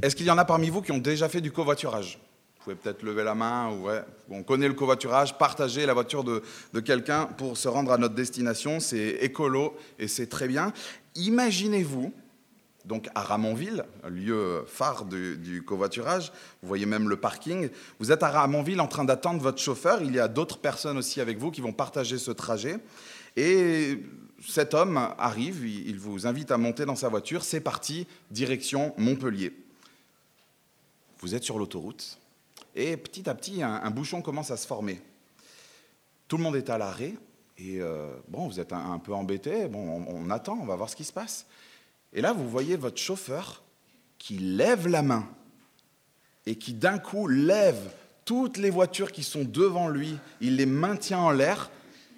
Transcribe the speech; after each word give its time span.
Est-ce 0.00 0.14
qu'il 0.14 0.26
y 0.26 0.30
en 0.30 0.38
a 0.38 0.44
parmi 0.44 0.70
vous 0.70 0.80
qui 0.80 0.92
ont 0.92 0.98
déjà 0.98 1.28
fait 1.28 1.40
du 1.40 1.50
covoiturage? 1.50 2.20
Vous 2.58 2.62
pouvez 2.62 2.76
peut-être 2.76 3.02
lever 3.02 3.24
la 3.24 3.34
main. 3.34 3.76
On 4.30 4.44
connaît 4.44 4.68
le 4.68 4.74
covoiturage, 4.74 5.36
partager 5.36 5.86
la 5.86 5.92
voiture 5.92 6.22
de, 6.22 6.44
de 6.72 6.78
quelqu'un 6.78 7.26
pour 7.26 7.56
se 7.56 7.66
rendre 7.66 7.90
à 7.90 7.98
notre 7.98 8.14
destination, 8.14 8.78
c'est 8.78 9.18
écolo 9.22 9.76
et 9.98 10.06
c'est 10.06 10.28
très 10.28 10.46
bien. 10.46 10.72
Imaginez-vous, 11.16 12.12
donc 12.84 13.08
à 13.16 13.22
Ramonville, 13.22 13.86
lieu 14.08 14.62
phare 14.68 15.04
du, 15.04 15.36
du, 15.36 15.64
covoiturage, 15.64 16.30
vous 16.62 16.68
voyez 16.68 16.86
même 16.86 17.08
le 17.08 17.16
parking, 17.16 17.68
vous 17.98 18.12
êtes 18.12 18.22
à 18.22 18.30
Ramonville 18.30 18.80
en 18.80 18.86
train 18.86 19.04
d'attendre 19.04 19.42
votre 19.42 19.60
chauffeur, 19.60 20.00
il 20.00 20.14
y 20.14 20.20
a 20.20 20.28
d'autres 20.28 20.58
personnes 20.58 20.98
aussi 20.98 21.20
avec 21.20 21.38
vous 21.38 21.50
qui 21.50 21.60
vont 21.60 21.72
partager 21.72 22.18
ce 22.18 22.30
trajet, 22.30 22.76
et 23.36 24.04
cet 24.46 24.74
homme 24.74 25.08
arrive, 25.18 25.66
il 25.66 25.98
vous 25.98 26.28
invite 26.28 26.52
à 26.52 26.56
monter 26.56 26.84
dans 26.84 26.94
sa 26.94 27.08
voiture, 27.08 27.42
c'est 27.42 27.60
parti, 27.60 28.06
direction 28.30 28.94
Montpellier 28.96 29.52
vous 31.20 31.34
êtes 31.34 31.44
sur 31.44 31.58
l'autoroute, 31.58 32.18
et 32.74 32.96
petit 32.96 33.28
à 33.28 33.34
petit, 33.34 33.62
un, 33.62 33.90
bouchon 33.90 34.22
commence 34.22 34.50
à 34.50 34.56
se 34.56 34.66
former. 34.66 35.00
Tout 36.28 36.36
le 36.36 36.42
monde 36.42 36.56
est 36.56 36.70
à 36.70 36.78
l'arrêt, 36.78 37.14
et 37.56 37.80
euh, 37.80 38.14
bon, 38.28 38.46
vous 38.46 38.60
êtes 38.60 38.72
un, 38.72 38.98
peu 38.98 39.12
embêté, 39.12 39.66
bon, 39.68 40.04
on, 40.08 40.26
on 40.26 40.30
attend, 40.30 40.58
on 40.60 40.66
va 40.66 40.76
voir 40.76 40.88
ce 40.88 40.96
qui 40.96 41.04
se 41.04 41.12
passe. 41.12 41.46
Et 42.12 42.20
là, 42.20 42.32
vous 42.32 42.48
voyez 42.48 42.76
votre 42.76 42.98
chauffeur 42.98 43.62
qui 44.18 44.38
lève 44.38 44.86
la 44.86 45.02
main, 45.02 45.28
et 46.46 46.56
qui 46.56 46.72
d'un 46.72 46.98
coup 46.98 47.26
lève 47.26 47.92
toutes 48.24 48.58
les 48.58 48.70
voitures 48.70 49.12
qui 49.12 49.22
sont 49.22 49.44
devant 49.44 49.88
lui, 49.88 50.16
il 50.40 50.56
les 50.56 50.66
maintient 50.66 51.18
en 51.18 51.30
l'air, 51.30 51.70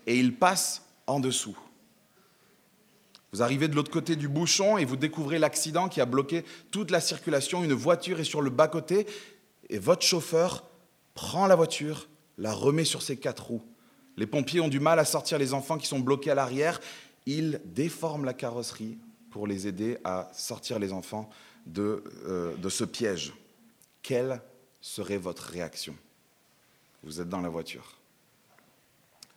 et 0.07 0.19
il 0.19 0.35
passe 0.35 0.83
en 1.07 1.21
dessous. 1.21 1.57
Vous 3.33 3.43
arrivez 3.43 3.69
de 3.69 3.77
l'autre 3.77 3.93
côté 3.93 4.17
du 4.17 4.29
bouchon 4.29 4.77
et 4.77 4.85
vous 4.85 4.97
découvrez 4.97 5.39
l'accident 5.39 5.89
qui 5.89 6.01
a 6.01 6.07
bloqué 6.07 6.45
toute 6.71 6.91
la 6.91 7.01
circulation. 7.01 7.63
Une 7.63 7.73
voiture 7.73 8.19
est 8.19 8.25
sur 8.25 8.43
le 8.43 8.51
bas-côté 8.51 9.07
et 9.69 9.79
votre 9.79 10.05
chauffeur 10.05 10.65
prend 11.15 11.47
la 11.47 11.55
voiture, 11.55 12.09
la 12.39 12.53
remet 12.53 12.85
sur 12.85 13.03
ses 13.03 13.17
quatre 13.17 13.47
roues. 13.47 13.63
Les 14.17 14.27
pompiers 14.27 14.61
ont 14.61 14.69
du 14.69 14.81
mal 14.81 14.99
à 14.99 15.05
sortir 15.05 15.39
les 15.39 15.55
enfants 15.55 15.79
qui 15.79 15.87
sont 15.87 16.01
bloqués 16.01 16.33
à 16.33 16.35
l'arrière. 16.35 16.81
Ils 17.27 17.61
déforment 17.65 18.25
la 18.25 18.35
carrosserie 18.35 18.99
pour 19.31 19.47
les 19.47 19.69
aider 19.69 19.99
à 20.03 20.29
sortir 20.35 20.81
les 20.81 20.93
enfants 20.93 21.31
de, 21.67 22.03
euh, 22.27 22.57
de 22.57 22.69
ce 22.69 22.83
piège. 22.83 23.33
Quelle 24.03 24.43
serait 24.81 25.19
votre 25.19 25.45
réaction? 25.45 25.95
Vous 27.05 27.21
êtes 27.21 27.29
dans 27.29 27.41
la 27.41 27.49
voiture. 27.49 27.97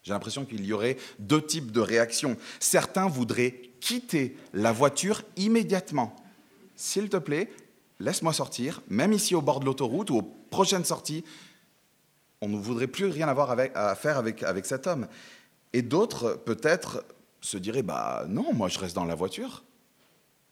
J'ai 0.04 0.12
l'impression 0.12 0.46
qu'il 0.46 0.66
y 0.66 0.74
aurait 0.74 0.98
deux 1.20 1.46
types 1.46 1.72
de 1.72 1.80
réactions. 1.80 2.36
Certains 2.60 3.08
voudraient 3.08 3.70
quitter 3.84 4.38
la 4.54 4.72
voiture 4.72 5.24
immédiatement. 5.36 6.16
S'il 6.78 7.10
te 7.10 7.18
plaît, 7.18 7.52
laisse-moi 8.00 8.32
sortir, 8.32 8.82
même 8.88 9.12
ici 9.12 9.36
au 9.36 9.42
bord 9.42 9.60
de 9.60 9.66
l'autoroute 9.66 10.10
ou 10.10 10.20
aux 10.20 10.22
prochaines 10.22 10.86
sorties. 10.86 11.26
On 12.40 12.48
ne 12.48 12.56
voudrait 12.56 12.88
plus 12.88 13.08
rien 13.08 13.28
avoir 13.28 13.52
à 13.52 13.96
faire 13.96 14.18
avec, 14.18 14.42
avec 14.42 14.66
cet 14.66 14.88
homme. 14.88 15.08
Et 15.74 15.82
d'autres, 15.82 16.42
peut-être, 16.46 17.04
se 17.42 17.58
diraient 17.58 17.84
Bah 17.84 18.24
non, 18.30 18.54
moi 18.54 18.70
je 18.70 18.80
reste 18.80 18.96
dans 18.96 19.04
la 19.04 19.16
voiture. 19.16 19.66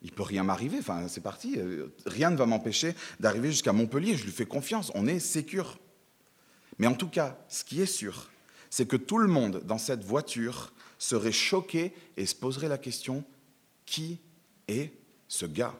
Il 0.01 0.11
peut 0.11 0.23
rien 0.23 0.43
m'arriver, 0.43 0.79
enfin 0.79 1.07
c'est 1.07 1.21
parti, 1.21 1.57
rien 2.05 2.31
ne 2.31 2.35
va 2.35 2.45
m'empêcher 2.45 2.95
d'arriver 3.19 3.51
jusqu'à 3.51 3.71
Montpellier, 3.71 4.17
je 4.17 4.25
lui 4.25 4.31
fais 4.31 4.45
confiance, 4.45 4.91
on 4.95 5.07
est 5.07 5.19
sécure. 5.19 5.77
Mais 6.79 6.87
en 6.87 6.95
tout 6.95 7.07
cas, 7.07 7.37
ce 7.47 7.63
qui 7.63 7.81
est 7.81 7.85
sûr, 7.85 8.29
c'est 8.71 8.87
que 8.87 8.97
tout 8.97 9.19
le 9.19 9.27
monde 9.27 9.61
dans 9.63 9.77
cette 9.77 10.03
voiture 10.03 10.73
serait 11.01 11.31
choqué 11.31 11.93
et 12.15 12.27
se 12.27 12.35
poserait 12.35 12.67
la 12.67 12.77
question, 12.77 13.23
qui 13.85 14.19
est 14.67 14.93
ce 15.27 15.47
gars? 15.47 15.73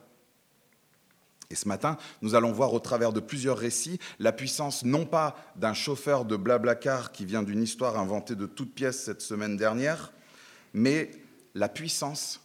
Et 1.52 1.56
ce 1.56 1.68
matin, 1.68 1.98
nous 2.24 2.34
allons 2.34 2.52
voir 2.52 2.74
au 2.74 2.80
travers 2.80 3.14
de 3.14 3.20
plusieurs 3.20 3.58
récits 3.58 4.00
la 4.20 4.32
puissance 4.32 4.84
non 4.84 5.06
pas 5.06 5.36
d'un 5.58 5.76
chauffeur 5.76 6.26
de 6.26 6.36
Blablacar 6.36 7.12
qui 7.12 7.26
vient 7.26 7.44
d'une 7.44 7.62
histoire 7.62 8.00
inventée 8.00 8.36
de 8.36 8.48
toutes 8.48 8.74
pièces 8.74 9.04
cette 9.04 9.22
semaine 9.22 9.58
dernière, 9.58 10.12
mais 10.74 11.12
la 11.54 11.70
puissance 11.70 12.42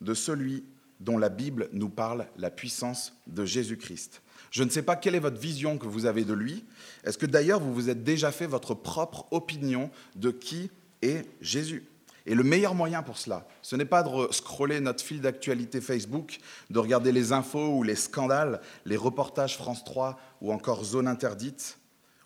de 0.00 0.14
celui 0.14 0.64
dont 1.00 1.18
la 1.18 1.28
Bible 1.28 1.68
nous 1.72 1.90
parle, 1.90 2.26
la 2.38 2.50
puissance 2.50 3.12
de 3.26 3.44
Jésus-Christ. 3.44 4.22
Je 4.50 4.62
ne 4.62 4.70
sais 4.70 4.82
pas 4.82 4.96
quelle 4.96 5.16
est 5.16 5.20
votre 5.20 5.40
vision 5.40 5.76
que 5.76 5.86
vous 5.86 6.06
avez 6.06 6.24
de 6.24 6.32
lui. 6.32 6.64
Est-ce 7.04 7.18
que 7.18 7.26
d'ailleurs 7.26 7.60
vous 7.60 7.74
vous 7.74 7.90
êtes 7.90 8.04
déjà 8.04 8.32
fait 8.32 8.46
votre 8.46 8.72
propre 8.72 9.26
opinion 9.32 9.90
de 10.14 10.30
qui 10.30 10.70
est 11.02 11.26
Jésus? 11.42 11.84
Et 12.26 12.34
le 12.34 12.42
meilleur 12.42 12.74
moyen 12.74 13.02
pour 13.02 13.18
cela, 13.18 13.46
ce 13.62 13.76
n'est 13.76 13.84
pas 13.84 14.02
de 14.02 14.32
scroller 14.32 14.80
notre 14.80 15.02
fil 15.02 15.20
d'actualité 15.20 15.80
Facebook, 15.80 16.38
de 16.70 16.78
regarder 16.78 17.12
les 17.12 17.32
infos 17.32 17.76
ou 17.76 17.82
les 17.84 17.94
scandales, 17.94 18.60
les 18.84 18.96
reportages 18.96 19.56
France 19.56 19.84
3 19.84 20.18
ou 20.40 20.52
encore 20.52 20.84
Zone 20.84 21.06
interdite, 21.06 21.78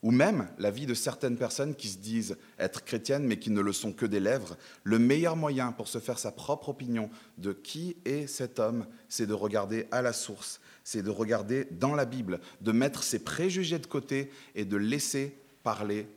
ou 0.02 0.10
même 0.10 0.48
la 0.58 0.70
vie 0.70 0.86
de 0.86 0.94
certaines 0.94 1.36
personnes 1.36 1.74
qui 1.74 1.88
se 1.88 1.98
disent 1.98 2.38
être 2.58 2.84
chrétiennes 2.84 3.26
mais 3.26 3.38
qui 3.38 3.50
ne 3.50 3.60
le 3.60 3.72
sont 3.72 3.92
que 3.92 4.06
des 4.06 4.20
lèvres. 4.20 4.56
Le 4.82 4.98
meilleur 4.98 5.36
moyen 5.36 5.72
pour 5.72 5.88
se 5.88 5.98
faire 5.98 6.18
sa 6.18 6.32
propre 6.32 6.70
opinion 6.70 7.10
de 7.36 7.52
qui 7.52 7.96
est 8.06 8.26
cet 8.26 8.58
homme, 8.58 8.86
c'est 9.10 9.26
de 9.26 9.34
regarder 9.34 9.86
à 9.90 10.00
la 10.00 10.14
source, 10.14 10.60
c'est 10.82 11.02
de 11.02 11.10
regarder 11.10 11.66
dans 11.72 11.94
la 11.94 12.06
Bible, 12.06 12.40
de 12.62 12.72
mettre 12.72 13.02
ses 13.02 13.18
préjugés 13.18 13.78
de 13.78 13.86
côté 13.86 14.30
et 14.54 14.64
de 14.64 14.78
laisser 14.78 15.36
parler 15.62 16.08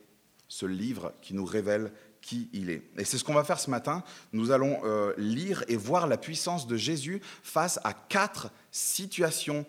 ce 0.47 0.65
livre 0.65 1.13
qui 1.21 1.33
nous 1.33 1.45
révèle 1.45 1.91
qui 2.23 2.49
il 2.53 2.71
est. 2.71 2.81
Et 2.97 3.03
c'est 3.03 3.19
ce 3.19 3.23
qu'on 3.23 3.33
va 3.33 3.43
faire 3.43 3.59
ce 3.59 3.69
matin. 3.69 4.01
Nous 4.31 4.49
allons 4.49 4.79
euh, 4.85 5.13
lire 5.17 5.63
et 5.67 5.75
voir 5.75 6.07
la 6.07 6.17
puissance 6.17 6.65
de 6.65 6.77
Jésus 6.77 7.21
face 7.43 7.79
à 7.83 7.93
quatre 7.93 8.49
situations 8.71 9.65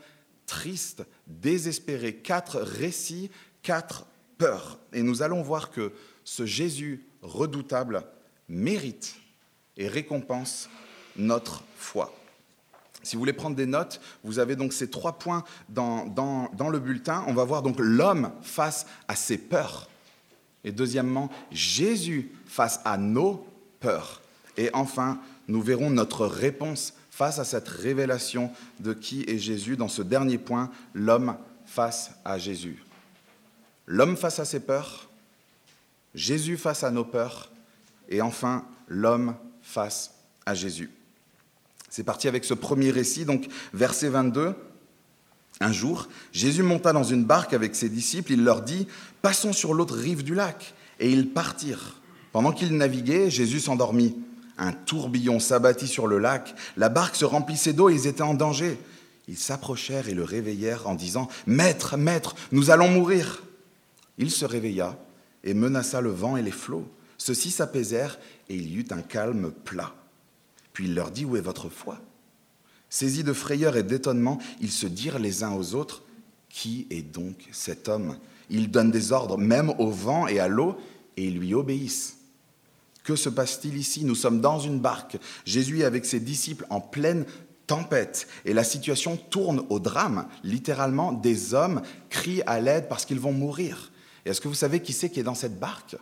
tristes, 0.47 1.04
désespérées, 1.26 2.14
quatre 2.14 2.60
récits, 2.60 3.31
quatre 3.62 4.06
peurs. 4.38 4.78
Et 4.93 5.03
nous 5.03 5.22
allons 5.22 5.43
voir 5.43 5.70
que 5.70 5.93
ce 6.22 6.47
Jésus 6.47 7.04
redoutable 7.22 8.04
mérite 8.48 9.16
et 9.76 9.88
récompense 9.88 10.70
notre 11.16 11.64
foi. 11.76 12.14
Si 13.03 13.16
vous 13.16 13.20
voulez 13.20 13.32
prendre 13.32 13.56
des 13.56 13.66
notes, 13.66 14.00
vous 14.22 14.38
avez 14.38 14.54
donc 14.54 14.72
ces 14.72 14.88
trois 14.88 15.19
points 15.19 15.44
dans, 15.69 16.06
dans, 16.06 16.48
dans 16.54 16.69
le 16.69 16.78
bulletin. 16.78 17.25
On 17.26 17.34
va 17.34 17.44
voir 17.44 17.62
donc 17.62 17.76
l'homme 17.78 18.31
face 18.43 18.87
à 19.09 19.16
ses 19.16 19.38
peurs. 19.38 19.88
Et 20.64 20.72
deuxièmement, 20.72 21.30
Jésus 21.50 22.30
face 22.47 22.80
à 22.84 22.97
nos 22.97 23.47
peurs. 23.80 24.22
Et 24.56 24.70
enfin, 24.72 25.20
nous 25.48 25.60
verrons 25.60 25.91
notre 25.91 26.26
réponse 26.26 26.94
face 27.10 27.38
à 27.38 27.44
cette 27.44 27.69
révélation 27.69 28.50
de 28.80 28.92
qui 28.92 29.25
est 29.28 29.38
Jésus 29.38 29.76
dans 29.76 29.88
ce 29.88 30.02
dernier 30.02 30.38
point, 30.38 30.70
l'homme 30.94 31.36
face 31.66 32.12
à 32.25 32.38
Jésus. 32.38 32.82
L'homme 33.86 34.16
face 34.16 34.41
à 34.41 34.44
ses 34.44 34.60
peurs, 34.60 35.08
Jésus 36.14 36.56
face 36.56 36.82
à 36.82 36.91
nos 36.91 37.04
peurs, 37.04 37.50
et 38.08 38.22
enfin 38.22 38.64
l'homme 38.88 39.36
face 39.62 40.14
à 40.46 40.54
Jésus. 40.54 40.91
C'est 41.91 42.04
parti 42.04 42.26
avec 42.26 42.44
ce 42.44 42.54
premier 42.54 42.91
récit, 42.91 43.25
donc 43.25 43.46
verset 43.72 44.08
22. 44.08 44.54
Un 45.60 45.72
jour, 45.72 46.09
Jésus 46.32 46.62
monta 46.62 46.92
dans 46.92 47.04
une 47.04 47.25
barque 47.25 47.54
avec 47.54 47.75
ses 47.76 47.88
disciples, 47.88 48.32
il 48.32 48.44
leur 48.44 48.62
dit, 48.62 48.87
Passons 49.22 49.53
sur 49.53 49.72
l'autre 49.72 49.97
rive 49.97 50.22
du 50.22 50.34
lac. 50.34 50.75
Et 51.00 51.10
ils 51.10 51.28
partirent. 51.28 52.00
Pendant 52.32 52.53
qu'ils 52.53 52.76
naviguaient, 52.76 53.31
Jésus 53.31 53.60
s'endormit. 53.60 54.16
Un 54.59 54.72
tourbillon 54.72 55.41
s'abattit 55.41 55.88
sur 55.88 56.06
le 56.06 56.19
lac, 56.19 56.54
la 56.76 56.88
barque 56.88 57.16
se 57.16 57.25
remplissait 57.25 57.72
d'eau 57.72 57.91
et 57.91 57.94
ils 57.94 58.06
étaient 58.06 58.22
en 58.22 58.34
danger. 58.34 58.78
Ils 59.26 59.38
s'approchèrent 59.38 60.09
et 60.09 60.14
le 60.14 60.22
réveillèrent 60.22 60.87
en 60.87 60.94
disant, 60.94 61.28
Maître, 61.47 61.97
maître, 61.97 62.37
nous 62.53 62.70
allons 62.70 62.88
mourir. 62.88 63.43
Il 64.19 64.31
se 64.31 64.44
réveilla 64.44 64.97
et 65.43 65.54
menaça 65.54 66.00
le 66.00 66.10
vent 66.10 66.37
et 66.37 66.43
les 66.43 66.53
flots. 66.53 66.88
Ceux-ci 67.19 67.50
s'apaisèrent 67.50 68.19
et 68.48 68.54
il 68.54 68.69
y 68.69 68.76
eut 68.76 68.87
un 68.91 69.03
calme 69.03 69.50
plat. 69.50 69.94
Puis 70.72 70.84
il 70.84 70.94
leur 70.94 71.10
dit, 71.10 71.25
Où 71.25 71.37
est 71.37 71.41
votre 71.41 71.69
foi? 71.69 71.98
Saisis 72.94 73.25
de 73.25 73.32
frayeur 73.32 73.77
et 73.77 73.82
d'étonnement, 73.82 74.38
ils 74.60 74.71
se 74.71 74.87
dirent 74.87 75.19
les 75.19 75.43
uns 75.43 75.53
aux 75.53 75.75
autres, 75.75 76.05
Qui 76.49 76.87
est 76.91 77.02
donc 77.02 77.49
cet 77.50 77.88
homme? 77.88 78.17
Il 78.49 78.70
donne 78.70 78.93
des 78.93 79.11
ordres 79.11 79.37
même 79.37 79.70
au 79.81 79.91
vent 79.91 80.29
et 80.29 80.38
à 80.38 80.46
l'eau, 80.46 80.76
et 81.17 81.25
ils 81.25 81.37
lui 81.37 81.55
obéissent. 81.55 82.19
Que 83.02 83.17
se 83.17 83.29
passe-t-il 83.29 83.76
ici? 83.76 84.05
Nous 84.05 84.14
sommes 84.14 84.41
dans 84.41 84.61
une 84.61 84.79
barque, 84.79 85.17
Jésus 85.44 85.82
avec 85.82 86.05
ses 86.05 86.20
disciples 86.20 86.67
en 86.70 86.81
pleine 86.81 87.26
tempête, 87.67 88.29
et 88.44 88.52
la 88.52 88.62
situation 88.62 89.17
tourne 89.17 89.64
au 89.70 89.81
drame. 89.81 90.29
Littéralement, 90.44 91.11
des 91.11 91.52
hommes 91.52 91.82
crient 92.11 92.44
à 92.46 92.61
l'aide 92.61 92.87
parce 92.88 93.05
qu'ils 93.05 93.19
vont 93.19 93.32
mourir. 93.32 93.91
Est-ce 94.25 94.41
que 94.41 94.46
vous 94.46 94.55
savez 94.55 94.79
qui 94.79 94.93
c'est 94.93 95.11
qui 95.11 95.19
est 95.19 95.25
dans 95.25 95.35
cette 95.35 95.58
barque? 95.58 95.96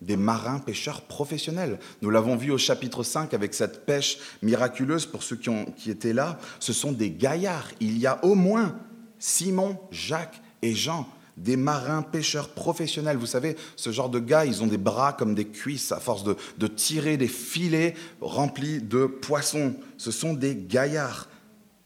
Des 0.00 0.16
marins 0.16 0.58
pêcheurs 0.58 1.02
professionnels. 1.02 1.78
Nous 2.02 2.10
l'avons 2.10 2.36
vu 2.36 2.50
au 2.50 2.58
chapitre 2.58 3.02
5 3.02 3.32
avec 3.34 3.54
cette 3.54 3.86
pêche 3.86 4.18
miraculeuse 4.42 5.06
pour 5.06 5.22
ceux 5.22 5.36
qui, 5.36 5.90
étaient 5.90 6.12
là. 6.12 6.38
Ce 6.60 6.72
sont 6.72 6.92
des 6.92 7.10
gaillards. 7.10 7.70
Il 7.80 7.98
y 7.98 8.06
a 8.06 8.22
au 8.24 8.34
moins 8.34 8.78
Simon, 9.18 9.78
Jacques 9.90 10.40
et 10.60 10.74
Jean, 10.74 11.08
des 11.36 11.56
marins 11.56 12.02
pêcheurs 12.02 12.50
professionnels. 12.50 13.16
Vous 13.16 13.26
savez, 13.26 13.56
ce 13.76 13.90
genre 13.90 14.10
de 14.10 14.18
gars, 14.18 14.44
ils 14.44 14.62
ont 14.62 14.66
des 14.66 14.78
bras 14.78 15.12
comme 15.14 15.34
des 15.34 15.46
cuisses 15.46 15.92
à 15.92 16.00
force 16.00 16.24
de 16.24 16.66
tirer 16.66 17.16
des 17.16 17.28
filets 17.28 17.94
remplis 18.20 18.82
de 18.82 19.06
poissons. 19.06 19.74
Ce 19.96 20.10
sont 20.10 20.34
des 20.34 20.54
gaillards. 20.54 21.28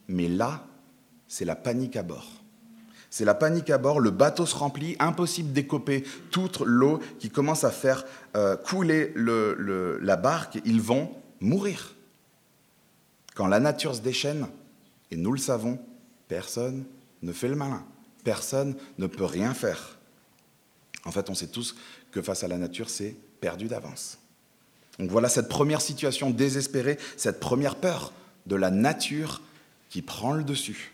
Mais 0.08 0.28
là, 0.28 0.66
c'est 1.28 1.44
la 1.44 1.54
panique 1.54 1.94
à 1.94 2.02
bord. 2.02 2.39
C'est 3.10 3.24
la 3.24 3.34
panique 3.34 3.70
à 3.70 3.78
bord, 3.78 3.98
le 3.98 4.10
bateau 4.10 4.46
se 4.46 4.54
remplit, 4.54 4.94
impossible 5.00 5.52
d'écoper 5.52 6.04
toute 6.30 6.60
l'eau 6.60 7.00
qui 7.18 7.28
commence 7.28 7.64
à 7.64 7.72
faire 7.72 8.04
euh, 8.36 8.56
couler 8.56 9.12
la 9.16 10.16
barque, 10.16 10.60
ils 10.64 10.80
vont 10.80 11.10
mourir. 11.40 11.96
Quand 13.34 13.48
la 13.48 13.58
nature 13.58 13.96
se 13.96 14.00
déchaîne, 14.00 14.46
et 15.10 15.16
nous 15.16 15.32
le 15.32 15.38
savons, 15.38 15.78
personne 16.28 16.84
ne 17.22 17.32
fait 17.32 17.48
le 17.48 17.56
malin, 17.56 17.84
personne 18.22 18.76
ne 18.98 19.08
peut 19.08 19.24
rien 19.24 19.54
faire. 19.54 19.98
En 21.04 21.10
fait, 21.10 21.30
on 21.30 21.34
sait 21.34 21.48
tous 21.48 21.74
que 22.12 22.22
face 22.22 22.44
à 22.44 22.48
la 22.48 22.58
nature, 22.58 22.90
c'est 22.90 23.16
perdu 23.40 23.66
d'avance. 23.66 24.18
Donc 25.00 25.10
voilà 25.10 25.28
cette 25.28 25.48
première 25.48 25.80
situation 25.80 26.30
désespérée, 26.30 26.98
cette 27.16 27.40
première 27.40 27.76
peur 27.76 28.12
de 28.46 28.54
la 28.54 28.70
nature 28.70 29.40
qui 29.88 30.02
prend 30.02 30.32
le 30.32 30.44
dessus. 30.44 30.92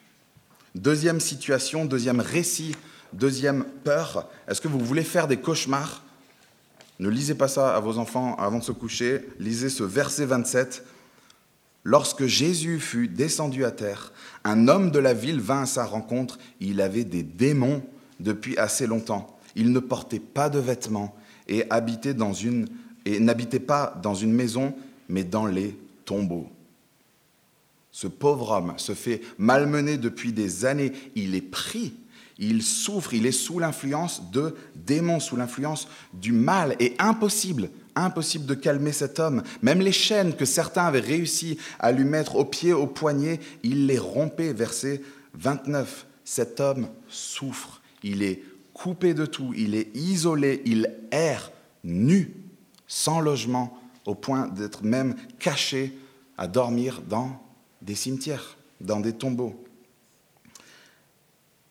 Deuxième 0.76 1.20
situation, 1.20 1.86
deuxième 1.86 2.20
récit, 2.20 2.76
deuxième 3.14 3.64
peur. 3.82 4.28
Est-ce 4.46 4.60
que 4.60 4.68
vous 4.68 4.78
voulez 4.78 5.04
faire 5.04 5.26
des 5.26 5.38
cauchemars? 5.38 6.02
Ne 6.98 7.08
lisez 7.08 7.34
pas 7.34 7.48
ça 7.48 7.74
à 7.74 7.80
vos 7.80 7.96
enfants 7.96 8.36
avant 8.36 8.58
de 8.58 8.62
se 8.62 8.72
coucher. 8.72 9.26
Lisez 9.38 9.70
ce 9.70 9.84
verset 9.84 10.26
27. 10.26 10.84
Lorsque 11.82 12.26
Jésus 12.26 12.78
fut 12.78 13.08
descendu 13.08 13.64
à 13.64 13.70
terre, 13.70 14.12
un 14.44 14.68
homme 14.68 14.90
de 14.90 14.98
la 14.98 15.14
ville 15.14 15.40
vint 15.40 15.62
à 15.62 15.66
sa 15.66 15.86
rencontre. 15.86 16.38
Il 16.60 16.82
avait 16.82 17.04
des 17.04 17.22
démons 17.22 17.82
depuis 18.20 18.58
assez 18.58 18.86
longtemps. 18.86 19.34
Il 19.54 19.72
ne 19.72 19.80
portait 19.80 20.20
pas 20.20 20.50
de 20.50 20.58
vêtements 20.58 21.16
et 21.48 21.64
n'habitait 21.70 23.60
pas 23.60 23.98
dans 24.02 24.14
une 24.14 24.32
maison, 24.34 24.74
mais 25.08 25.24
dans 25.24 25.46
les 25.46 25.74
tombeaux. 26.04 26.50
Ce 27.96 28.06
pauvre 28.06 28.50
homme 28.50 28.74
se 28.76 28.92
fait 28.92 29.22
malmener 29.38 29.96
depuis 29.96 30.34
des 30.34 30.66
années. 30.66 30.92
Il 31.14 31.34
est 31.34 31.40
pris, 31.40 31.94
il 32.36 32.62
souffre, 32.62 33.14
il 33.14 33.24
est 33.24 33.32
sous 33.32 33.58
l'influence 33.58 34.30
de 34.30 34.54
démons, 34.74 35.18
sous 35.18 35.34
l'influence 35.34 35.88
du 36.12 36.32
mal. 36.32 36.76
Et 36.78 36.94
impossible, 36.98 37.70
impossible 37.94 38.44
de 38.44 38.52
calmer 38.52 38.92
cet 38.92 39.18
homme. 39.18 39.42
Même 39.62 39.80
les 39.80 39.92
chaînes 39.92 40.36
que 40.36 40.44
certains 40.44 40.84
avaient 40.84 41.00
réussi 41.00 41.56
à 41.78 41.90
lui 41.90 42.04
mettre 42.04 42.36
aux 42.36 42.44
pieds, 42.44 42.74
aux 42.74 42.86
poignets, 42.86 43.40
il 43.62 43.86
les 43.86 43.98
rompait. 43.98 44.52
Verset 44.52 45.00
29. 45.32 46.06
Cet 46.22 46.60
homme 46.60 46.88
souffre. 47.08 47.80
Il 48.02 48.22
est 48.22 48.42
coupé 48.74 49.14
de 49.14 49.24
tout. 49.24 49.54
Il 49.56 49.74
est 49.74 49.88
isolé. 49.96 50.60
Il 50.66 50.92
erre 51.12 51.50
nu, 51.82 52.34
sans 52.86 53.20
logement, 53.20 53.80
au 54.04 54.14
point 54.14 54.48
d'être 54.48 54.84
même 54.84 55.14
caché 55.38 55.96
à 56.36 56.46
dormir 56.46 57.00
dans 57.08 57.45
des 57.86 57.94
cimetières, 57.94 58.58
dans 58.80 59.00
des 59.00 59.12
tombeaux. 59.12 59.64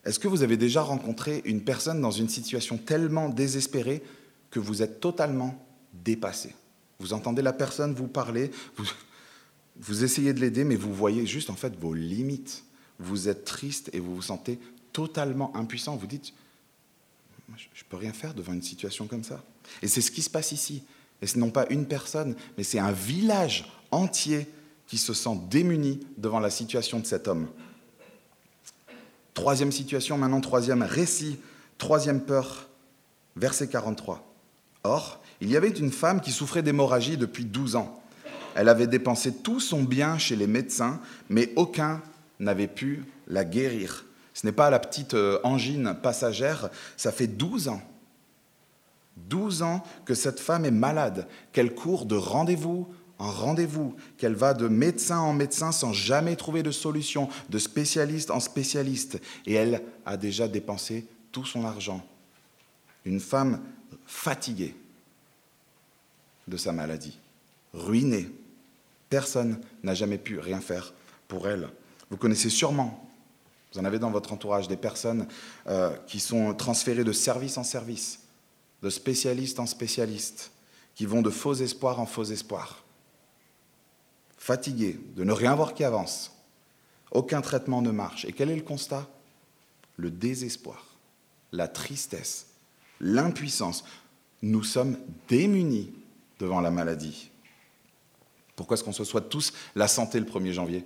Est-ce 0.05 0.17
que 0.17 0.27
vous 0.27 0.43
avez 0.43 0.57
déjà 0.57 0.81
rencontré 0.81 1.41
une 1.45 1.61
personne 1.61 1.99
dans 1.99 2.11
une 2.11 2.29
situation 2.29 2.77
tellement 2.77 3.27
désespérée 3.29 4.01
que 4.49 4.59
vous 4.59 4.81
êtes 4.81 5.01
totalement 5.01 5.63
dépassé? 5.93 6.55
Vous 6.99 7.13
entendez 7.13 7.41
la 7.41 7.53
personne 7.53 7.93
vous 7.93 8.07
parler, 8.07 8.51
vous, 9.77 10.03
essayez 10.03 10.33
de 10.33 10.39
l'aider, 10.39 10.63
mais 10.63 10.77
vous 10.77 10.93
voyez 10.93 11.25
juste 11.25 11.49
en 11.49 11.55
fait 11.55 11.75
vos 11.75 11.93
limites. 11.93 12.63
Vous 12.97 13.27
êtes 13.27 13.43
triste 13.43 13.89
et 13.91 13.99
vous 13.99 14.15
vous 14.15 14.21
sentez 14.21 14.57
totalement 14.93 15.55
impuissant. 15.55 15.97
Vous 15.97 16.07
dites, 16.07 16.33
je 17.57 17.65
ne 17.65 17.89
peux 17.89 17.97
rien 17.97 18.13
faire 18.13 18.33
devant 18.33 18.53
une 18.53 18.61
situation 18.61 19.07
comme 19.07 19.25
ça. 19.25 19.43
Et 19.81 19.87
c'est 19.89 20.01
ce 20.01 20.11
qui 20.11 20.21
se 20.21 20.29
passe 20.29 20.53
ici. 20.53 20.83
Et 21.21 21.27
ce 21.27 21.37
n'est 21.37 21.51
pas 21.51 21.65
une 21.69 21.87
personne, 21.87 22.35
mais 22.57 22.63
c'est 22.63 22.79
un 22.79 22.91
village 22.93 23.69
entier 23.91 24.47
qui 24.87 24.97
se 24.97 25.13
sent 25.13 25.37
démuni 25.49 25.99
devant 26.17 26.39
la 26.39 26.49
situation 26.49 26.99
de 26.99 27.05
cet 27.05 27.27
homme. 27.27 27.47
Troisième 29.33 29.71
situation, 29.71 30.17
maintenant 30.17 30.41
troisième 30.41 30.83
récit, 30.83 31.39
troisième 31.77 32.21
peur, 32.21 32.69
verset 33.35 33.67
43. 33.67 34.25
Or, 34.83 35.21
il 35.41 35.49
y 35.49 35.57
avait 35.57 35.69
une 35.69 35.91
femme 35.91 36.21
qui 36.21 36.31
souffrait 36.31 36.63
d'hémorragie 36.63 37.17
depuis 37.17 37.45
12 37.45 37.75
ans. 37.75 38.01
Elle 38.55 38.69
avait 38.69 38.87
dépensé 38.87 39.33
tout 39.33 39.59
son 39.59 39.83
bien 39.83 40.17
chez 40.17 40.35
les 40.35 40.47
médecins, 40.47 41.01
mais 41.29 41.51
aucun 41.57 42.01
n'avait 42.39 42.67
pu 42.67 43.03
la 43.27 43.43
guérir. 43.43 44.05
Ce 44.33 44.45
n'est 44.45 44.53
pas 44.53 44.69
la 44.69 44.79
petite 44.79 45.13
euh, 45.13 45.39
angine 45.43 45.95
passagère, 46.01 46.69
ça 46.97 47.11
fait 47.11 47.27
12 47.27 47.67
ans. 47.69 47.81
12 49.17 49.61
ans 49.61 49.83
que 50.05 50.13
cette 50.13 50.39
femme 50.39 50.65
est 50.65 50.71
malade, 50.71 51.27
qu'elle 51.53 51.73
court 51.73 52.05
de 52.05 52.15
rendez-vous 52.15 52.87
un 53.19 53.29
rendez-vous, 53.29 53.95
qu'elle 54.17 54.33
va 54.33 54.53
de 54.53 54.67
médecin 54.67 55.19
en 55.19 55.33
médecin 55.33 55.71
sans 55.71 55.93
jamais 55.93 56.35
trouver 56.35 56.63
de 56.63 56.71
solution, 56.71 57.29
de 57.49 57.59
spécialiste 57.59 58.31
en 58.31 58.39
spécialiste, 58.39 59.21
et 59.45 59.53
elle 59.53 59.81
a 60.05 60.17
déjà 60.17 60.47
dépensé 60.47 61.05
tout 61.31 61.45
son 61.45 61.65
argent. 61.65 62.05
Une 63.05 63.19
femme 63.19 63.61
fatiguée 64.05 64.75
de 66.47 66.57
sa 66.57 66.71
maladie, 66.71 67.17
ruinée. 67.73 68.29
Personne 69.09 69.61
n'a 69.83 69.93
jamais 69.93 70.17
pu 70.17 70.39
rien 70.39 70.59
faire 70.59 70.93
pour 71.27 71.47
elle. 71.47 71.69
Vous 72.09 72.17
connaissez 72.17 72.49
sûrement, 72.49 73.09
vous 73.73 73.79
en 73.79 73.85
avez 73.85 73.99
dans 73.99 74.11
votre 74.11 74.33
entourage, 74.33 74.67
des 74.67 74.77
personnes 74.77 75.27
euh, 75.67 75.95
qui 76.07 76.19
sont 76.19 76.53
transférées 76.53 77.03
de 77.03 77.11
service 77.11 77.57
en 77.57 77.63
service, 77.63 78.19
de 78.81 78.89
spécialiste 78.89 79.59
en 79.59 79.65
spécialiste, 79.65 80.51
qui 80.95 81.05
vont 81.05 81.21
de 81.21 81.29
faux 81.29 81.55
espoirs 81.55 81.99
en 81.99 82.05
faux 82.05 82.23
espoirs 82.25 82.84
fatigué 84.45 84.99
de 85.15 85.23
ne 85.23 85.31
rien 85.31 85.55
voir 85.55 85.73
qui 85.73 85.83
avance. 85.83 86.31
Aucun 87.09 87.41
traitement 87.41 87.81
ne 87.81 87.89
marche. 87.89 88.25
Et 88.25 88.31
quel 88.31 88.51
est 88.51 88.55
le 88.55 88.61
constat? 88.61 89.09
Le 89.97 90.11
désespoir, 90.11 90.85
la 91.51 91.67
tristesse, 91.67 92.45
l'impuissance. 92.99 93.83
Nous 94.43 94.63
sommes 94.63 94.99
démunis 95.27 95.91
devant 96.37 96.61
la 96.61 96.69
maladie. 96.69 97.31
Pourquoi 98.55 98.75
est-ce 98.75 98.83
qu'on 98.83 98.91
se 98.91 99.03
souhaite 99.03 99.29
tous 99.29 99.51
la 99.73 99.87
santé 99.87 100.19
le 100.19 100.27
1er 100.27 100.51
janvier? 100.51 100.85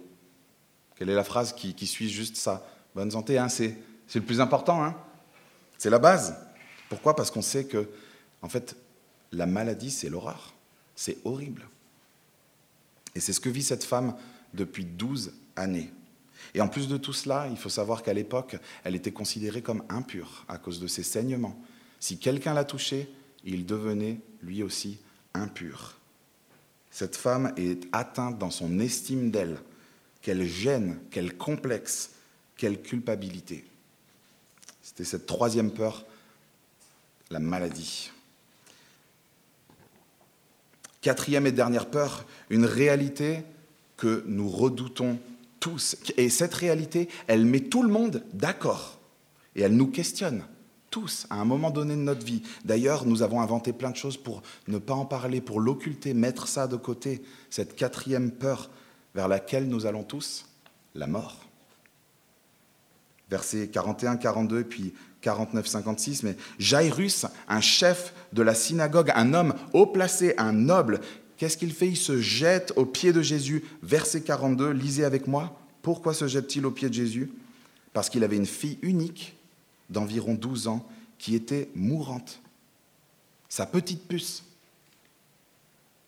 Quelle 0.95 1.09
est 1.09 1.15
la 1.15 1.25
phrase 1.25 1.51
qui, 1.51 1.87
suit 1.87 2.09
juste 2.09 2.37
ça? 2.37 2.65
Bonne 2.95 3.11
santé, 3.11 3.37
hein, 3.37 3.49
c'est, 3.49 3.75
le 4.15 4.21
plus 4.21 4.39
important. 4.39 4.81
Hein 4.85 4.95
c'est 5.77 5.89
la 5.89 5.99
base. 5.99 6.37
Pourquoi? 6.87 7.13
Parce 7.13 7.29
qu'on 7.29 7.41
sait 7.41 7.65
que, 7.65 7.89
en 8.41 8.47
fait, 8.47 8.77
la 9.33 9.45
maladie, 9.45 9.91
c'est 9.91 10.07
l'horreur. 10.07 10.53
C'est 10.95 11.17
horrible. 11.25 11.67
Et 13.15 13.19
c'est 13.19 13.33
ce 13.33 13.39
que 13.39 13.49
vit 13.49 13.63
cette 13.63 13.83
femme 13.83 14.15
depuis 14.53 14.85
12 14.85 15.33
années. 15.55 15.91
Et 16.53 16.61
en 16.61 16.67
plus 16.67 16.87
de 16.87 16.97
tout 16.97 17.13
cela, 17.13 17.47
il 17.49 17.57
faut 17.57 17.69
savoir 17.69 18.03
qu'à 18.03 18.13
l'époque, 18.13 18.57
elle 18.83 18.95
était 18.95 19.11
considérée 19.11 19.61
comme 19.61 19.83
impure 19.89 20.45
à 20.47 20.57
cause 20.57 20.79
de 20.79 20.87
ses 20.87 21.03
saignements. 21.03 21.61
Si 21.99 22.17
quelqu'un 22.17 22.53
la 22.53 22.63
touchait, 22.63 23.09
il 23.43 23.65
devenait 23.65 24.19
lui 24.41 24.63
aussi 24.63 24.99
impur. 25.33 25.97
Cette 26.91 27.15
femme 27.15 27.53
est 27.57 27.87
atteinte 27.91 28.39
dans 28.39 28.49
son 28.49 28.79
estime 28.79 29.31
d'elle. 29.31 29.59
Quelle 30.21 30.45
gêne, 30.45 30.99
quel 31.11 31.37
complexe, 31.37 32.11
quelle 32.57 32.81
culpabilité. 32.81 33.65
C'était 34.81 35.05
cette 35.05 35.25
troisième 35.25 35.71
peur, 35.71 36.05
la 37.29 37.39
maladie. 37.39 38.11
Quatrième 41.01 41.47
et 41.47 41.51
dernière 41.51 41.89
peur, 41.89 42.25
une 42.49 42.65
réalité 42.65 43.43
que 43.97 44.23
nous 44.27 44.49
redoutons 44.49 45.17
tous. 45.59 45.95
Et 46.17 46.29
cette 46.29 46.53
réalité, 46.53 47.09
elle 47.27 47.45
met 47.45 47.61
tout 47.61 47.83
le 47.83 47.89
monde 47.89 48.23
d'accord. 48.33 48.99
Et 49.55 49.61
elle 49.61 49.75
nous 49.75 49.87
questionne, 49.87 50.43
tous, 50.89 51.27
à 51.29 51.35
un 51.35 51.45
moment 51.45 51.69
donné 51.69 51.95
de 51.95 52.01
notre 52.01 52.25
vie. 52.25 52.43
D'ailleurs, 52.65 53.05
nous 53.05 53.21
avons 53.21 53.41
inventé 53.41 53.73
plein 53.73 53.91
de 53.91 53.95
choses 53.95 54.17
pour 54.17 54.41
ne 54.67 54.77
pas 54.77 54.93
en 54.93 55.05
parler, 55.05 55.41
pour 55.41 55.59
l'occulter, 55.59 56.13
mettre 56.13 56.47
ça 56.47 56.67
de 56.67 56.75
côté. 56.75 57.21
Cette 57.49 57.75
quatrième 57.75 58.31
peur 58.31 58.69
vers 59.15 59.27
laquelle 59.27 59.67
nous 59.67 59.85
allons 59.85 60.03
tous, 60.03 60.45
la 60.95 61.07
mort. 61.07 61.45
Versets 63.29 63.67
41, 63.67 64.17
42, 64.17 64.63
puis 64.63 64.93
49-56, 65.23 66.21
mais 66.23 66.37
Jairus, 66.59 67.25
un 67.47 67.61
chef 67.61 68.13
de 68.33 68.41
la 68.41 68.53
synagogue, 68.53 69.11
un 69.15 69.33
homme 69.33 69.53
haut 69.73 69.87
placé, 69.87 70.33
un 70.37 70.53
noble, 70.53 71.01
qu'est-ce 71.37 71.57
qu'il 71.57 71.73
fait? 71.73 71.87
Il 71.87 71.97
se 71.97 72.19
jette 72.19 72.73
aux 72.75 72.85
pieds 72.85 73.13
de 73.13 73.21
Jésus. 73.21 73.63
Verset 73.81 74.21
42, 74.21 74.71
lisez 74.71 75.05
avec 75.05 75.27
moi. 75.27 75.59
Pourquoi 75.81 76.13
se 76.13 76.27
jette-t-il 76.27 76.65
aux 76.65 76.71
pieds 76.71 76.89
de 76.89 76.93
Jésus? 76.93 77.31
Parce 77.93 78.09
qu'il 78.09 78.23
avait 78.23 78.37
une 78.37 78.45
fille 78.45 78.77
unique 78.81 79.35
d'environ 79.89 80.35
12 80.35 80.67
ans 80.67 80.87
qui 81.17 81.35
était 81.35 81.69
mourante. 81.75 82.41
Sa 83.49 83.65
petite 83.65 84.07
puce. 84.07 84.43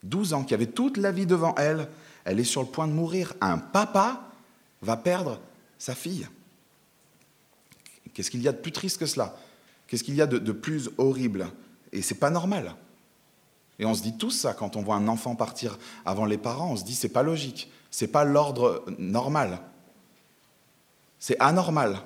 12 0.03 0.33
ans, 0.33 0.43
qui 0.43 0.53
avait 0.53 0.67
toute 0.67 0.97
la 0.97 1.11
vie 1.11 1.25
devant 1.25 1.53
elle, 1.55 1.87
elle 2.23 2.39
est 2.39 2.45
sur 2.45 2.61
le 2.61 2.67
point 2.67 2.87
de 2.87 2.93
mourir. 2.93 3.33
Un 3.41 3.57
papa 3.57 4.31
va 4.81 4.97
perdre 4.97 5.39
sa 5.77 5.95
fille. 5.95 6.27
Qu'est-ce 8.13 8.31
qu'il 8.31 8.41
y 8.41 8.47
a 8.47 8.51
de 8.51 8.57
plus 8.57 8.71
triste 8.71 8.97
que 8.97 9.05
cela? 9.05 9.37
Qu'est-ce 9.87 10.03
qu'il 10.03 10.15
y 10.15 10.21
a 10.21 10.27
de, 10.27 10.51
plus 10.51 10.89
horrible? 10.97 11.47
Et 11.91 12.01
c'est 12.01 12.15
pas 12.15 12.29
normal. 12.29 12.75
Et 13.79 13.85
on 13.85 13.93
se 13.93 14.01
dit 14.01 14.17
tous 14.17 14.31
ça 14.31 14.53
quand 14.53 14.75
on 14.75 14.81
voit 14.81 14.95
un 14.95 15.07
enfant 15.07 15.35
partir 15.35 15.77
avant 16.05 16.25
les 16.25 16.37
parents. 16.37 16.71
On 16.71 16.75
se 16.75 16.83
dit 16.83 16.95
c'est 16.95 17.09
pas 17.09 17.23
logique, 17.23 17.71
c'est 17.89 18.07
pas 18.07 18.23
l'ordre 18.23 18.85
normal. 18.97 19.59
C'est 21.19 21.39
anormal. 21.39 22.01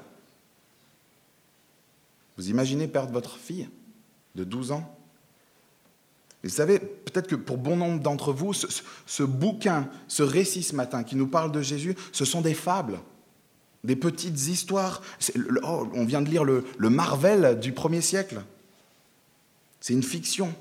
Vous 2.37 2.49
imaginez 2.49 2.87
perdre 2.87 3.13
votre 3.13 3.37
fille 3.37 3.69
de 4.35 4.43
12 4.43 4.71
ans? 4.71 4.95
Vous 6.45 6.49
savez, 6.49 6.77
peut-être 6.77 7.27
que 7.27 7.35
pour 7.35 7.57
bon 7.57 7.75
nombre 7.75 8.01
d'entre 8.01 8.31
vous, 8.31 8.53
ce, 8.53 9.23
bouquin, 9.23 9.89
ce 10.07 10.21
récit 10.21 10.61
ce 10.61 10.75
matin 10.75 11.03
qui 11.03 11.15
nous 11.15 11.27
parle 11.27 11.51
de 11.51 11.61
Jésus, 11.61 11.95
ce 12.11 12.23
sont 12.23 12.41
des 12.41 12.53
fables, 12.53 12.99
des 13.85 13.95
petites 13.95 14.47
histoires. 14.47 15.01
Oh, 15.63 15.87
on 15.93 16.05
vient 16.05 16.21
de 16.21 16.29
lire 16.29 16.43
le, 16.43 16.65
le 16.77 16.89
Marvel 16.89 17.59
du 17.59 17.71
premier 17.71 18.01
siècle. 18.01 18.41
C'est 19.79 19.93
une 19.93 20.03
fiction. 20.03 20.53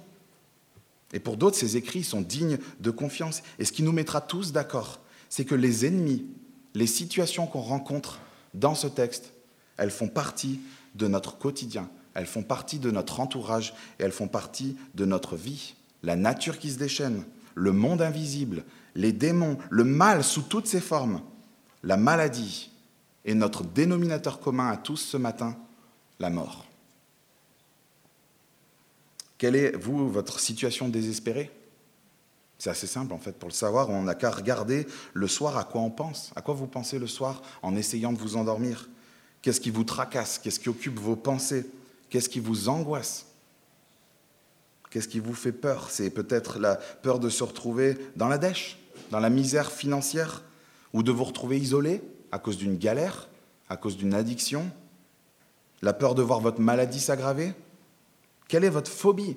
Et 1.12 1.20
pour 1.20 1.36
d'autres, 1.36 1.56
ces 1.56 1.76
écrits 1.76 2.04
sont 2.04 2.20
dignes 2.20 2.58
de 2.80 2.90
confiance. 2.90 3.42
Et 3.58 3.64
ce 3.64 3.72
qui 3.72 3.82
nous 3.82 3.92
mettra 3.92 4.20
tous 4.20 4.52
d'accord, 4.52 5.00
c'est 5.28 5.44
que 5.44 5.54
les 5.54 5.86
ennemis, 5.86 6.26
les 6.74 6.86
situations 6.86 7.46
qu'on 7.46 7.60
rencontre 7.60 8.20
dans 8.52 8.74
ce 8.74 8.86
texte, 8.86 9.32
elles 9.76 9.90
font 9.90 10.08
partie 10.08 10.60
de 10.94 11.08
notre 11.08 11.38
quotidien, 11.38 11.88
elles 12.14 12.26
font 12.26 12.42
partie 12.42 12.78
de 12.78 12.90
notre 12.90 13.20
entourage 13.20 13.74
et 13.98 14.04
elles 14.04 14.12
font 14.12 14.28
partie 14.28 14.76
de 14.94 15.04
notre 15.04 15.36
vie. 15.36 15.74
La 16.02 16.16
nature 16.16 16.58
qui 16.58 16.70
se 16.70 16.78
déchaîne, 16.78 17.24
le 17.54 17.72
monde 17.72 18.02
invisible, 18.02 18.64
les 18.94 19.12
démons, 19.12 19.58
le 19.70 19.84
mal 19.84 20.22
sous 20.22 20.42
toutes 20.42 20.66
ses 20.66 20.80
formes, 20.80 21.20
la 21.82 21.96
maladie 21.96 22.70
et 23.24 23.34
notre 23.34 23.64
dénominateur 23.64 24.40
commun 24.40 24.68
à 24.68 24.76
tous 24.76 24.96
ce 24.96 25.16
matin, 25.16 25.56
la 26.18 26.30
mort. 26.30 26.66
Quelle 29.38 29.56
est, 29.56 29.76
vous, 29.76 30.08
votre 30.08 30.40
situation 30.40 30.88
désespérée? 30.88 31.50
C'est 32.58 32.70
assez 32.70 32.86
simple, 32.86 33.12
en 33.12 33.18
fait, 33.18 33.32
pour 33.32 33.48
le 33.48 33.54
savoir. 33.54 33.90
On 33.90 34.02
n'a 34.02 34.14
qu'à 34.14 34.30
regarder 34.30 34.86
le 35.12 35.28
soir 35.28 35.58
à 35.58 35.64
quoi 35.64 35.80
on 35.80 35.90
pense. 35.90 36.32
À 36.36 36.40
quoi 36.40 36.54
vous 36.54 36.66
pensez 36.66 36.98
le 36.98 37.06
soir 37.06 37.42
en 37.62 37.74
essayant 37.74 38.12
de 38.12 38.18
vous 38.18 38.36
endormir? 38.36 38.88
Qu'est-ce 39.42 39.60
qui 39.60 39.70
vous 39.70 39.84
tracasse? 39.84 40.38
Qu'est-ce 40.38 40.60
qui 40.60 40.68
occupe 40.68 40.98
vos 40.98 41.16
pensées? 41.16 41.66
Qu'est-ce 42.08 42.28
qui 42.28 42.40
vous 42.40 42.68
angoisse? 42.68 43.26
Qu'est-ce 44.88 45.08
qui 45.08 45.18
vous 45.18 45.34
fait 45.34 45.52
peur? 45.52 45.90
C'est 45.90 46.10
peut-être 46.10 46.58
la 46.58 46.76
peur 46.76 47.18
de 47.18 47.28
se 47.28 47.42
retrouver 47.42 47.98
dans 48.14 48.28
la 48.28 48.38
dèche, 48.38 48.78
dans 49.10 49.20
la 49.20 49.30
misère 49.30 49.72
financière, 49.72 50.44
ou 50.92 51.02
de 51.02 51.10
vous 51.10 51.24
retrouver 51.24 51.58
isolé? 51.58 52.00
À 52.34 52.40
cause 52.40 52.56
d'une 52.56 52.76
galère, 52.76 53.28
à 53.68 53.76
cause 53.76 53.96
d'une 53.96 54.12
addiction, 54.12 54.68
la 55.82 55.92
peur 55.92 56.16
de 56.16 56.22
voir 56.22 56.40
votre 56.40 56.60
maladie 56.60 56.98
s'aggraver. 56.98 57.54
Quelle 58.48 58.64
est 58.64 58.70
votre 58.70 58.90
phobie? 58.90 59.36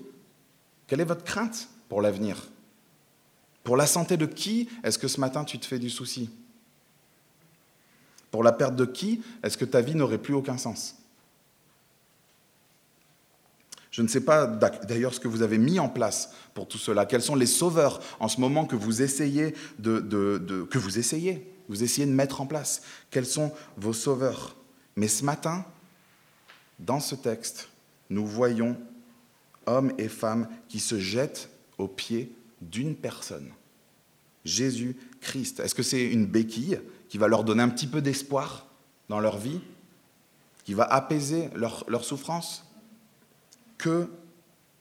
Quelle 0.87 1.01
est 1.01 1.05
votre 1.05 1.23
crainte 1.23 1.69
pour 1.89 2.01
l'avenir? 2.01 2.47
Pour 3.63 3.77
la 3.77 3.85
santé 3.85 4.17
de 4.17 4.25
qui 4.25 4.67
est-ce 4.83 4.97
que 4.97 5.07
ce 5.07 5.19
matin 5.19 5.43
tu 5.43 5.59
te 5.59 5.67
fais 5.67 5.77
du 5.77 5.91
souci? 5.91 6.31
Pour 8.31 8.41
la 8.41 8.51
perte 8.51 8.75
de 8.75 8.85
qui 8.85 9.21
est-ce 9.43 9.59
que 9.59 9.65
ta 9.65 9.81
vie 9.81 9.93
n'aurait 9.93 10.17
plus 10.17 10.33
aucun 10.33 10.57
sens? 10.57 10.95
Je 13.91 14.01
ne 14.01 14.07
sais 14.07 14.21
pas 14.21 14.47
d'ailleurs 14.47 15.13
ce 15.13 15.19
que 15.19 15.27
vous 15.27 15.43
avez 15.43 15.59
mis 15.59 15.77
en 15.77 15.87
place 15.87 16.33
pour 16.55 16.67
tout 16.67 16.79
cela. 16.79 17.05
Quels 17.05 17.21
sont 17.21 17.35
les 17.35 17.45
sauveurs 17.45 18.01
en 18.19 18.27
ce 18.27 18.41
moment 18.41 18.65
que 18.65 18.75
vous 18.75 19.03
essayez 19.03 19.53
de, 19.77 19.99
que 20.71 20.79
vous 20.79 20.97
essayez, 20.97 21.47
vous 21.69 21.83
essayez 21.83 22.07
de 22.07 22.11
mettre 22.11 22.41
en 22.41 22.45
place. 22.45 22.81
Quels 23.11 23.25
sont 23.25 23.51
vos 23.77 23.93
sauveurs? 23.93 24.55
Mais 24.95 25.07
ce 25.07 25.23
matin, 25.23 25.65
dans 26.79 26.99
ce 26.99 27.15
texte, 27.15 27.69
nous 28.09 28.25
voyons 28.25 28.77
hommes 29.65 29.93
et 29.97 30.07
femmes 30.07 30.47
qui 30.69 30.79
se 30.79 30.99
jettent 30.99 31.49
aux 31.77 31.87
pieds 31.87 32.31
d'une 32.61 32.95
personne, 32.95 33.51
Jésus-Christ. 34.45 35.59
Est-ce 35.59 35.75
que 35.75 35.83
c'est 35.83 36.05
une 36.05 36.25
béquille 36.25 36.79
qui 37.09 37.17
va 37.17 37.27
leur 37.27 37.43
donner 37.43 37.63
un 37.63 37.69
petit 37.69 37.87
peu 37.87 38.01
d'espoir 38.01 38.67
dans 39.09 39.19
leur 39.19 39.37
vie, 39.37 39.61
qui 40.63 40.73
va 40.73 40.83
apaiser 40.83 41.49
leur, 41.53 41.85
leur 41.87 42.03
souffrance? 42.03 42.65
Que 43.77 44.09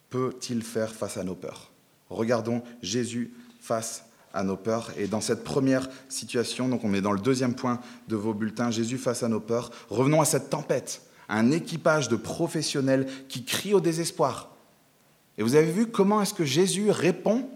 peut-il 0.09 0.63
faire 0.63 0.95
face 0.95 1.17
à 1.17 1.25
nos 1.25 1.35
peurs? 1.35 1.71
Regardons 2.09 2.63
Jésus 2.83 3.35
face 3.61 4.06
à 4.37 4.45
nos 4.45 4.57
peurs. 4.57 4.91
Et 4.97 5.07
dans 5.07 5.21
cette 5.21 5.43
première 5.43 5.89
situation, 6.09 6.69
donc 6.69 6.85
on 6.85 6.95
est 6.95 7.01
dans 7.01 7.13
le 7.13 7.21
deuxième 7.21 7.55
point 7.55 7.81
de 8.09 8.17
vos 8.17 8.35
bulletins, 8.35 8.71
Jésus 8.71 8.99
face 8.99 9.23
à 9.23 9.29
nos 9.29 9.41
peurs, 9.41 9.71
revenons 9.91 10.21
à 10.21 10.25
cette 10.25 10.51
tempête, 10.51 11.03
un 11.29 11.51
équipage 11.51 12.09
de 12.09 12.17
professionnels 12.17 13.09
qui 13.29 13.45
crient 13.45 13.75
au 13.75 13.81
désespoir. 13.81 14.51
Et 15.39 15.43
vous 15.43 15.57
avez 15.57 15.71
vu 15.71 15.87
comment 15.87 16.23
est-ce 16.23 16.35
que 16.35 16.45
Jésus 16.45 16.91
répond 16.91 17.49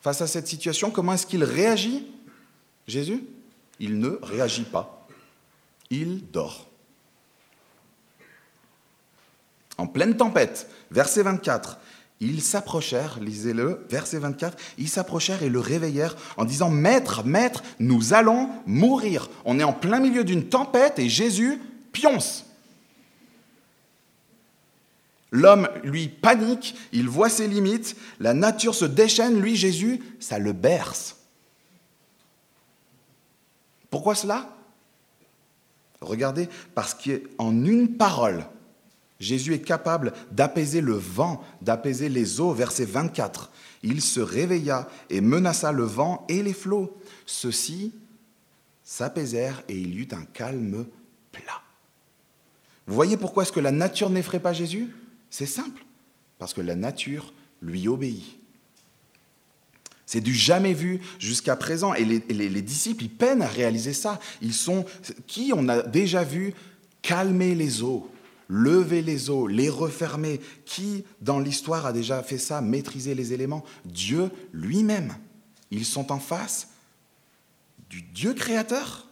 face 0.00 0.22
à 0.22 0.26
cette 0.26 0.46
situation? 0.46 0.90
Comment 0.90 1.14
est-ce 1.14 1.26
qu'il 1.26 1.44
réagit? 1.44 2.06
Jésus 2.86 3.24
il 3.80 3.98
ne 3.98 4.18
réagit 4.22 4.64
pas. 4.64 5.08
Il 5.88 6.30
dort. 6.30 6.68
En 9.78 9.86
pleine 9.86 10.16
tempête, 10.16 10.70
verset 10.90 11.22
24, 11.22 11.78
ils 12.20 12.42
s'approchèrent, 12.42 13.18
lisez-le, 13.20 13.86
verset 13.88 14.18
24, 14.18 14.56
ils 14.76 14.88
s'approchèrent 14.88 15.42
et 15.42 15.48
le 15.48 15.58
réveillèrent 15.58 16.16
en 16.36 16.44
disant, 16.44 16.68
Maître, 16.68 17.24
Maître, 17.24 17.62
nous 17.78 18.12
allons 18.12 18.50
mourir. 18.66 19.30
On 19.46 19.58
est 19.58 19.64
en 19.64 19.72
plein 19.72 20.00
milieu 20.00 20.22
d'une 20.22 20.48
tempête 20.48 20.98
et 20.98 21.08
Jésus 21.08 21.58
pionce. 21.92 22.44
L'homme, 25.32 25.68
lui, 25.84 26.08
panique, 26.08 26.74
il 26.92 27.08
voit 27.08 27.30
ses 27.30 27.48
limites, 27.48 27.96
la 28.18 28.34
nature 28.34 28.74
se 28.74 28.84
déchaîne, 28.84 29.40
lui, 29.40 29.56
Jésus, 29.56 30.02
ça 30.18 30.38
le 30.38 30.52
berce. 30.52 31.16
Pourquoi 33.90 34.14
cela? 34.14 34.56
Regardez, 36.00 36.48
parce 36.74 36.94
qu'en 36.94 37.64
une 37.64 37.96
parole, 37.96 38.44
Jésus 39.20 39.54
est 39.54 39.60
capable 39.60 40.12
d'apaiser 40.32 40.80
le 40.80 40.94
vent, 40.94 41.44
d'apaiser 41.60 42.08
les 42.08 42.40
eaux. 42.40 42.52
Verset 42.52 42.86
24. 42.86 43.50
Il 43.82 44.00
se 44.00 44.20
réveilla 44.20 44.88
et 45.10 45.20
menaça 45.20 45.72
le 45.72 45.84
vent 45.84 46.24
et 46.28 46.42
les 46.42 46.54
flots. 46.54 46.98
Ceux-ci 47.26 47.92
s'apaisèrent 48.82 49.62
et 49.68 49.78
il 49.78 49.94
y 49.94 49.98
eut 49.98 50.08
un 50.12 50.24
calme 50.24 50.86
plat. 51.30 51.62
Vous 52.86 52.94
voyez 52.94 53.16
pourquoi 53.16 53.44
est-ce 53.44 53.52
que 53.52 53.60
la 53.60 53.70
nature 53.70 54.10
n'effraie 54.10 54.40
pas 54.40 54.52
Jésus? 54.52 54.88
C'est 55.30 55.46
simple, 55.46 55.84
parce 56.38 56.52
que 56.52 56.60
la 56.60 56.74
nature 56.74 57.32
lui 57.62 57.86
obéit. 57.86 58.40
C'est 60.06 60.20
du 60.20 60.34
jamais 60.34 60.74
vu 60.74 61.00
jusqu'à 61.20 61.54
présent. 61.54 61.94
Et 61.94 62.04
les, 62.04 62.62
disciples, 62.62 63.04
ils 63.04 63.10
peinent 63.10 63.42
à 63.42 63.46
réaliser 63.46 63.92
ça. 63.92 64.18
Ils 64.42 64.54
sont 64.54 64.84
qui 65.28 65.52
on 65.54 65.68
a 65.68 65.82
déjà 65.82 66.24
vu 66.24 66.52
calmer 67.00 67.54
les 67.54 67.84
eaux, 67.84 68.10
lever 68.50 69.00
les 69.00 69.30
eaux, 69.30 69.46
les 69.46 69.70
refermer. 69.70 70.40
Qui 70.66 71.04
dans 71.22 71.38
l'histoire 71.38 71.86
a 71.86 71.92
déjà 71.92 72.22
fait 72.22 72.36
ça, 72.36 72.60
maîtriser 72.60 73.14
les 73.14 73.32
éléments? 73.32 73.64
Dieu 73.86 74.30
lui-même. 74.52 75.14
Ils 75.70 75.86
sont 75.86 76.12
en 76.12 76.18
face 76.18 76.68
du 77.88 78.02
Dieu 78.02 78.34
créateur 78.34 79.08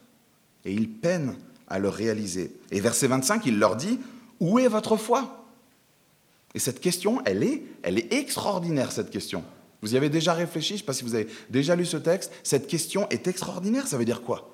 et 0.64 0.72
ils 0.72 0.90
peinent 0.90 1.36
à 1.68 1.78
le 1.78 1.88
réaliser. 1.88 2.52
Et 2.70 2.80
verset 2.80 3.06
25, 3.06 3.46
il 3.46 3.58
leur 3.58 3.76
dit, 3.76 4.00
où 4.40 4.58
est 4.58 4.68
votre 4.68 4.96
foi? 4.96 5.46
Et 6.54 6.58
cette 6.58 6.80
question, 6.80 7.22
elle 7.24 7.42
est, 7.42 7.62
elle 7.82 7.98
est 7.98 8.12
extraordinaire, 8.12 8.90
cette 8.90 9.10
question. 9.10 9.44
Vous 9.82 9.94
y 9.94 9.96
avez 9.96 10.08
déjà 10.08 10.32
réfléchi, 10.32 10.70
je 10.70 10.74
ne 10.74 10.78
sais 10.78 10.84
pas 10.84 10.92
si 10.92 11.04
vous 11.04 11.14
avez 11.14 11.28
déjà 11.50 11.76
lu 11.76 11.86
ce 11.86 11.96
texte. 11.96 12.32
Cette 12.42 12.66
question 12.66 13.08
est 13.10 13.28
extraordinaire. 13.28 13.86
Ça 13.86 13.96
veut 13.96 14.04
dire 14.04 14.22
quoi? 14.22 14.52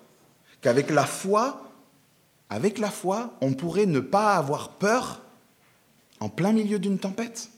Qu'avec 0.60 0.90
la 0.90 1.06
foi, 1.06 1.62
avec 2.54 2.78
la 2.78 2.92
foi, 2.92 3.36
on 3.40 3.52
pourrait 3.52 3.84
ne 3.84 3.98
pas 3.98 4.36
avoir 4.36 4.74
peur 4.74 5.22
en 6.20 6.28
plein 6.28 6.52
milieu 6.52 6.78
d'une 6.78 7.00
tempête. 7.00 7.50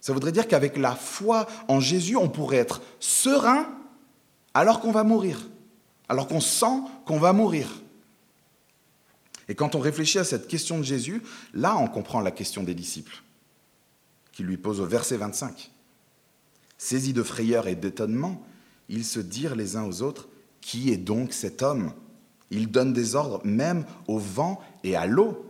Ça 0.00 0.14
voudrait 0.14 0.32
dire 0.32 0.48
qu'avec 0.48 0.78
la 0.78 0.96
foi 0.96 1.46
en 1.68 1.78
Jésus, 1.78 2.16
on 2.16 2.30
pourrait 2.30 2.56
être 2.56 2.80
serein 2.98 3.68
alors 4.54 4.80
qu'on 4.80 4.90
va 4.90 5.04
mourir, 5.04 5.50
alors 6.08 6.28
qu'on 6.28 6.40
sent 6.40 6.80
qu'on 7.04 7.18
va 7.18 7.34
mourir. 7.34 7.68
Et 9.48 9.54
quand 9.54 9.74
on 9.74 9.80
réfléchit 9.80 10.18
à 10.18 10.24
cette 10.24 10.48
question 10.48 10.78
de 10.78 10.82
Jésus, 10.82 11.22
là 11.52 11.76
on 11.76 11.88
comprend 11.88 12.22
la 12.22 12.30
question 12.30 12.62
des 12.62 12.74
disciples, 12.74 13.22
qui 14.32 14.44
lui 14.44 14.56
pose 14.56 14.80
au 14.80 14.86
verset 14.86 15.18
25. 15.18 15.70
Saisis 16.78 17.12
de 17.12 17.22
frayeur 17.22 17.68
et 17.68 17.74
d'étonnement, 17.74 18.42
ils 18.88 19.04
se 19.04 19.20
dirent 19.20 19.56
les 19.56 19.76
uns 19.76 19.84
aux 19.84 20.00
autres, 20.00 20.28
Qui 20.62 20.90
est 20.90 20.96
donc 20.96 21.34
cet 21.34 21.60
homme? 21.60 21.92
Il 22.52 22.70
donne 22.70 22.92
des 22.92 23.16
ordres 23.16 23.40
même 23.44 23.84
au 24.06 24.18
vent 24.18 24.60
et 24.84 24.94
à 24.94 25.06
l'eau, 25.06 25.44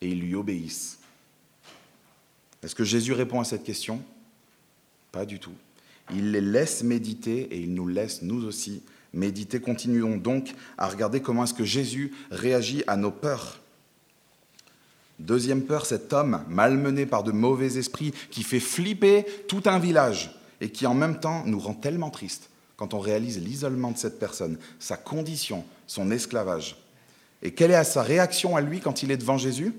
et 0.00 0.08
ils 0.08 0.20
lui 0.20 0.36
obéissent. 0.36 1.00
Est-ce 2.62 2.76
que 2.76 2.84
Jésus 2.84 3.12
répond 3.12 3.40
à 3.40 3.44
cette 3.44 3.64
question? 3.64 4.00
Pas 5.10 5.26
du 5.26 5.40
tout. 5.40 5.52
Il 6.14 6.30
les 6.30 6.40
laisse 6.40 6.84
méditer 6.84 7.48
et 7.50 7.58
il 7.58 7.74
nous 7.74 7.88
laisse, 7.88 8.22
nous 8.22 8.44
aussi, 8.44 8.82
méditer. 9.12 9.60
Continuons 9.60 10.16
donc 10.16 10.54
à 10.78 10.88
regarder 10.88 11.20
comment 11.20 11.44
est-ce 11.44 11.54
que 11.54 11.64
Jésus 11.64 12.12
réagit 12.30 12.84
à 12.86 12.96
nos 12.96 13.10
peurs. 13.10 13.60
Deuxième 15.18 15.64
peur, 15.64 15.86
cet 15.86 16.12
homme 16.12 16.44
malmené 16.48 17.04
par 17.04 17.24
de 17.24 17.32
mauvais 17.32 17.78
esprits 17.78 18.14
qui 18.30 18.44
fait 18.44 18.60
flipper 18.60 19.26
tout 19.48 19.62
un 19.66 19.80
village 19.80 20.38
et 20.60 20.70
qui 20.70 20.86
en 20.86 20.94
même 20.94 21.18
temps 21.18 21.42
nous 21.46 21.58
rend 21.58 21.74
tellement 21.74 22.10
tristes 22.10 22.48
quand 22.78 22.94
on 22.94 23.00
réalise 23.00 23.38
l'isolement 23.38 23.90
de 23.90 23.98
cette 23.98 24.18
personne, 24.18 24.56
sa 24.78 24.96
condition, 24.96 25.64
son 25.88 26.10
esclavage. 26.12 26.76
Et 27.42 27.52
quelle 27.52 27.72
est 27.72 27.84
sa 27.84 28.02
réaction 28.02 28.56
à 28.56 28.60
lui 28.60 28.80
quand 28.80 29.02
il 29.02 29.10
est 29.10 29.16
devant 29.16 29.36
Jésus? 29.36 29.74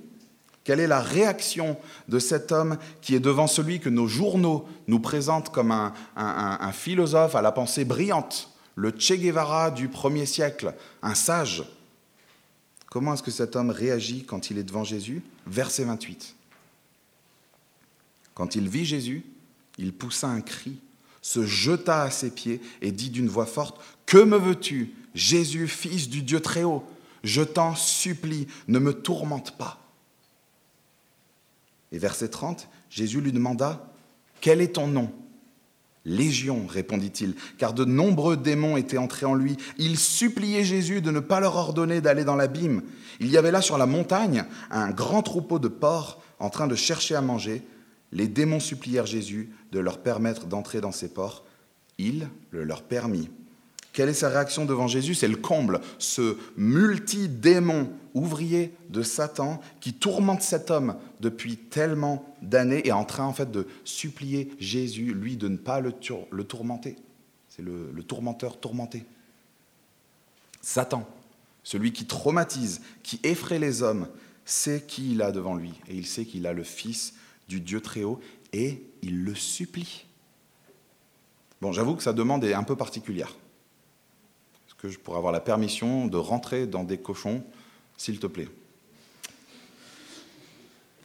Quelle 0.66 0.82
est 0.82 0.88
la 0.88 1.00
réaction 1.00 1.78
de 2.10 2.20
cet 2.20 2.52
homme 2.52 2.78
qui 3.02 3.16
est 3.16 3.22
devant 3.22 3.48
celui 3.48 3.80
que 3.80 3.90
nos 3.90 4.08
journaux 4.08 4.68
nous 4.88 5.00
présentent 5.00 5.50
comme 5.50 5.72
un, 5.72 6.72
philosophe 6.74 7.36
à 7.36 7.42
la 7.42 7.54
pensée 7.54 7.86
brillante, 7.86 8.52
le 8.76 8.92
Che 8.92 9.14
Guevara 9.14 9.72
du 9.72 9.88
premier 9.88 10.26
siècle, 10.26 10.74
un 11.02 11.16
sage? 11.16 11.64
Comment 12.92 13.14
est-ce 13.14 13.24
que 13.24 13.32
cet 13.32 13.56
homme 13.56 13.70
réagit 13.70 14.26
quand 14.26 14.52
il 14.52 14.58
est 14.58 14.64
devant 14.64 14.84
Jésus? 14.84 15.24
Verset 15.48 15.86
28. 15.86 16.36
Quand 18.34 18.56
il 18.56 18.68
vit 18.68 18.86
Jésus, 18.86 19.24
il 19.78 19.94
poussa 19.94 20.28
un 20.28 20.42
cri, 20.42 20.80
se 21.22 21.46
jeta 21.46 22.04
à 22.04 22.12
ses 22.12 22.32
pieds 22.32 22.62
et 22.82 22.92
dit 22.92 23.10
d'une 23.10 23.28
voix 23.28 23.46
forte, 23.46 23.82
Que 24.06 24.18
me 24.18 24.38
veux-tu, 24.38 24.94
Jésus, 25.14 25.68
fils 25.68 26.10
du 26.10 26.22
Dieu 26.22 26.40
très 26.40 26.64
haut? 26.64 26.84
Je 27.24 27.42
t'en 27.42 27.76
supplie, 27.76 28.48
ne 28.68 28.80
me 28.80 28.94
tourmente 28.94 29.58
pas. 29.58 29.80
Et 31.92 31.98
verset 31.98 32.30
30, 32.30 32.68
Jésus 32.90 33.22
lui 33.22 33.32
demanda, 33.32 33.92
Quel 34.42 34.62
est 34.62 34.76
ton 34.76 34.88
nom 34.88 35.12
Légion, 36.06 36.66
répondit-il, 36.66 37.36
car 37.58 37.74
de 37.74 37.84
nombreux 37.84 38.38
démons 38.38 38.78
étaient 38.78 38.98
entrés 38.98 39.26
en 39.26 39.36
lui. 39.36 39.58
Il 39.78 40.00
suppliait 40.00 40.64
Jésus 40.64 41.02
de 41.02 41.12
ne 41.12 41.20
pas 41.20 41.42
leur 41.42 41.58
ordonner 41.58 42.00
d'aller 42.00 42.24
dans 42.24 42.38
l'abîme. 42.38 42.84
Il 43.20 43.30
y 43.30 43.38
avait 43.38 43.52
là 43.52 43.62
sur 43.62 43.78
la 43.78 43.86
montagne 43.86 44.46
un 44.72 44.92
grand 44.92 45.22
troupeau 45.22 45.60
de 45.60 45.68
porcs 45.68 46.22
en 46.40 46.50
train 46.50 46.68
de 46.68 46.76
chercher 46.76 47.16
à 47.16 47.22
manger. 47.22 47.64
Les 48.12 48.28
démons 48.28 48.60
supplièrent 48.60 49.06
Jésus 49.06 49.50
de 49.72 49.80
leur 49.80 50.00
permettre 50.00 50.46
d'entrer 50.46 50.82
dans 50.82 50.92
ces 50.92 51.10
porcs. 51.10 51.44
Il 51.98 52.30
le 52.52 52.64
leur 52.64 52.84
permit. 52.84 53.30
Quelle 53.94 54.10
est 54.10 54.14
sa 54.14 54.30
réaction 54.30 54.66
devant 54.66 54.88
Jésus? 54.88 55.16
C'est 55.16 55.28
le 55.28 55.36
comble, 55.36 55.82
ce 55.98 56.38
multi-démon 56.58 57.92
ouvrier 58.14 58.74
de 58.90 59.02
Satan 59.02 59.62
qui 59.82 59.94
tourmente 59.94 60.42
cet 60.42 60.72
homme 60.72 60.96
depuis 61.20 61.58
tellement 61.58 62.26
d'années 62.42 62.80
et 62.80 62.90
est 62.90 62.94
en 62.94 63.04
train 63.04 63.26
en 63.26 63.34
fait 63.34 63.52
de 63.52 63.68
supplier 63.84 64.52
Jésus, 64.60 65.14
lui, 65.14 65.38
de 65.38 65.48
ne 65.48 65.58
pas 65.58 65.82
le, 65.82 65.92
tourmenter. 65.92 66.96
C'est 67.50 67.62
le, 67.62 67.92
le 67.94 68.04
tourmenteur 68.04 68.60
tourmenté. 68.60 69.06
Satan, 70.62 71.08
celui 71.64 71.92
qui 71.92 72.06
traumatise, 72.06 72.82
qui 73.04 73.20
effraie 73.24 73.60
les 73.60 73.82
hommes, 73.82 74.08
sait 74.46 74.84
qui 74.88 75.12
il 75.12 75.22
a 75.22 75.32
devant 75.32 75.56
lui 75.56 75.74
et 75.88 75.96
il 75.96 76.06
sait 76.06 76.26
qu'il 76.26 76.48
a 76.48 76.54
le 76.54 76.64
Fils 76.64 77.14
du 77.50 77.60
Dieu 77.60 77.82
très 77.82 78.04
haut 78.04 78.22
et 78.54 78.82
il 79.02 79.26
le 79.26 79.36
supplie. 79.36 80.06
Bon, 81.60 81.74
j'avoue 81.74 81.96
que 81.96 82.04
sa 82.04 82.14
demande 82.14 82.46
est 82.46 82.54
un 82.54 82.64
peu 82.64 82.78
particulière 82.78 83.36
que 84.80 84.90
je 84.90 84.98
pourrais 84.98 85.18
avoir 85.18 85.34
la 85.34 85.42
permission 85.42 86.08
de 86.08 86.18
rentrer 86.18 86.66
dans 86.66 86.84
des 86.84 86.98
cochons, 86.98 87.44
s'il 87.98 88.20
te 88.20 88.28
plaît? 88.28 88.48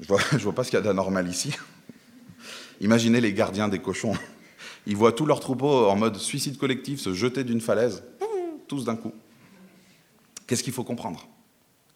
Je 0.01 0.07
vois, 0.07 0.21
je 0.33 0.39
vois 0.39 0.55
pas 0.55 0.65
ce 0.65 0.71
qu'il 0.71 0.79
y 0.79 0.81
a 0.81 0.85
d'anormal 0.85 1.29
ici. 1.29 1.53
Imaginez 2.81 3.21
les 3.21 3.33
gardiens 3.33 3.69
des 3.69 3.81
cochons. 3.81 4.15
Ils 4.87 4.97
voient 4.97 5.13
tous 5.13 5.27
leurs 5.27 5.41
troupeaux 5.41 5.89
en 5.89 5.97
mode 5.97 6.17
suicide 6.17 6.59
collectif 6.59 7.01
se 7.01 7.15
jeter 7.15 7.43
d'une 7.43 7.61
falaise, 7.61 8.05
tous 8.69 8.85
d'un 8.85 8.97
coup. 8.97 9.13
Qu'est-ce 10.47 10.63
qu'il 10.63 10.73
faut 10.73 10.85
comprendre? 10.85 11.27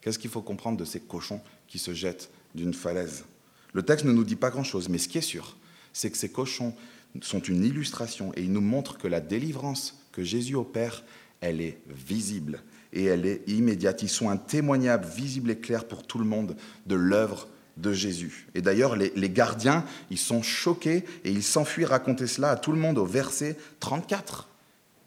Qu'est-ce 0.00 0.18
qu'il 0.18 0.30
faut 0.30 0.42
comprendre 0.42 0.78
de 0.78 0.84
ces 0.84 1.00
cochons 1.00 1.40
qui 1.66 1.78
se 1.78 1.92
jettent 1.92 2.30
d'une 2.54 2.72
falaise? 2.74 3.24
Le 3.72 3.82
texte 3.82 4.04
ne 4.04 4.12
nous 4.12 4.24
dit 4.24 4.36
pas 4.36 4.50
grand-chose, 4.50 4.88
mais 4.88 4.98
ce 4.98 5.08
qui 5.08 5.18
est 5.18 5.22
sûr, 5.22 5.56
c'est 5.92 6.10
que 6.10 6.16
ces 6.16 6.30
cochons 6.30 6.74
sont 7.22 7.40
une 7.40 7.64
illustration 7.64 8.32
et 8.36 8.42
ils 8.42 8.52
nous 8.52 8.60
montrent 8.60 8.98
que 8.98 9.08
la 9.08 9.20
délivrance 9.20 9.98
que 10.12 10.22
Jésus 10.22 10.54
opère 10.54 11.04
elle 11.40 11.60
est 11.60 11.78
visible 11.88 12.62
et 12.92 13.04
elle 13.04 13.26
est 13.26 13.42
immédiate. 13.48 14.02
Ils 14.02 14.08
sont 14.08 14.30
un 14.30 14.36
témoignage 14.36 15.06
visible 15.06 15.50
et 15.50 15.58
clair 15.58 15.84
pour 15.84 16.06
tout 16.06 16.18
le 16.18 16.24
monde 16.24 16.56
de 16.86 16.94
l'œuvre 16.94 17.48
de 17.76 17.92
Jésus. 17.92 18.48
Et 18.54 18.62
d'ailleurs, 18.62 18.96
les, 18.96 19.30
gardiens, 19.30 19.84
ils 20.10 20.18
sont 20.18 20.42
choqués 20.42 21.04
et 21.24 21.30
ils 21.30 21.44
s'enfuient 21.44 21.84
raconter 21.84 22.26
cela 22.26 22.50
à 22.50 22.56
tout 22.56 22.72
le 22.72 22.78
monde 22.78 22.98
au 22.98 23.06
verset 23.06 23.56
34. 23.80 24.48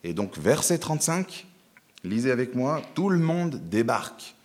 Et 0.04 0.14
donc, 0.14 0.38
verset 0.38 0.78
35, 0.78 1.48
lisez 2.04 2.32
avec 2.32 2.56
moi, 2.56 2.82
tout 2.96 3.10
le 3.10 3.20
monde 3.20 3.62
débarque. 3.70 4.36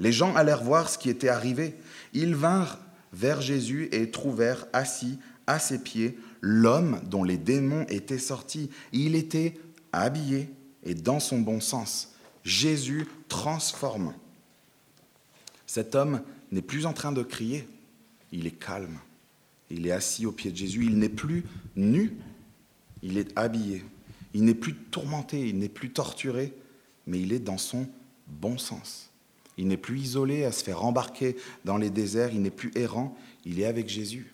Les 0.00 0.12
gens 0.12 0.34
allèrent 0.34 0.62
voir 0.62 0.88
ce 0.88 0.98
qui 0.98 1.08
était 1.08 1.28
arrivé. 1.28 1.74
Ils 2.12 2.34
vinrent 2.34 2.78
vers 3.12 3.40
Jésus 3.40 3.88
et 3.92 4.10
trouvèrent 4.10 4.66
assis 4.72 5.18
à 5.46 5.58
ses 5.58 5.78
pieds 5.78 6.18
l'homme 6.40 7.00
dont 7.04 7.24
les 7.24 7.38
démons 7.38 7.86
étaient 7.88 8.18
sortis. 8.18 8.70
Il 8.92 9.14
était 9.14 9.58
habillé 9.92 10.50
et 10.84 10.94
dans 10.94 11.20
son 11.20 11.40
bon 11.40 11.60
sens. 11.60 12.14
Jésus 12.44 13.06
transforme. 13.28 14.14
Cet 15.66 15.94
homme 15.94 16.22
n'est 16.50 16.62
plus 16.62 16.86
en 16.86 16.92
train 16.92 17.12
de 17.12 17.22
crier, 17.22 17.68
il 18.32 18.46
est 18.46 18.58
calme. 18.58 18.98
Il 19.70 19.86
est 19.86 19.92
assis 19.92 20.24
au 20.24 20.32
pied 20.32 20.50
de 20.50 20.56
Jésus, 20.56 20.86
il 20.86 20.98
n'est 20.98 21.10
plus 21.10 21.44
nu, 21.76 22.16
il 23.02 23.18
est 23.18 23.36
habillé. 23.36 23.84
Il 24.34 24.44
n'est 24.44 24.54
plus 24.54 24.74
tourmenté, 24.74 25.48
il 25.48 25.58
n'est 25.58 25.68
plus 25.68 25.90
torturé, 25.90 26.54
mais 27.06 27.20
il 27.20 27.32
est 27.32 27.38
dans 27.38 27.58
son 27.58 27.86
bon 28.26 28.58
sens. 28.58 29.07
Il 29.58 29.66
n'est 29.66 29.76
plus 29.76 29.98
isolé 29.98 30.44
à 30.44 30.52
se 30.52 30.64
faire 30.64 30.84
embarquer 30.84 31.36
dans 31.64 31.76
les 31.76 31.90
déserts, 31.90 32.32
il 32.32 32.40
n'est 32.40 32.50
plus 32.50 32.70
errant, 32.76 33.16
il 33.44 33.60
est 33.60 33.66
avec 33.66 33.88
Jésus. 33.88 34.32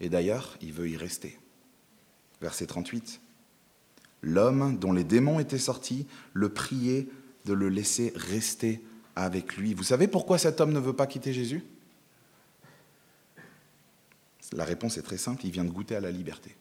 Et 0.00 0.08
d'ailleurs, 0.08 0.58
il 0.60 0.72
veut 0.72 0.90
y 0.90 0.96
rester. 0.96 1.38
Verset 2.40 2.66
38. 2.66 3.20
L'homme 4.22 4.76
dont 4.78 4.92
les 4.92 5.04
démons 5.04 5.38
étaient 5.38 5.58
sortis 5.58 6.06
le 6.32 6.48
priait 6.48 7.08
de 7.44 7.52
le 7.52 7.68
laisser 7.68 8.12
rester 8.16 8.82
avec 9.14 9.56
lui. 9.56 9.74
Vous 9.74 9.84
savez 9.84 10.08
pourquoi 10.08 10.38
cet 10.38 10.60
homme 10.60 10.72
ne 10.72 10.80
veut 10.80 10.92
pas 10.92 11.06
quitter 11.06 11.32
Jésus? 11.32 11.64
La 14.52 14.64
réponse 14.64 14.98
est 14.98 15.02
très 15.02 15.16
simple, 15.16 15.46
il 15.46 15.50
vient 15.50 15.64
de 15.64 15.70
goûter 15.70 15.96
à 15.96 16.00
la 16.00 16.10
liberté. 16.10 16.54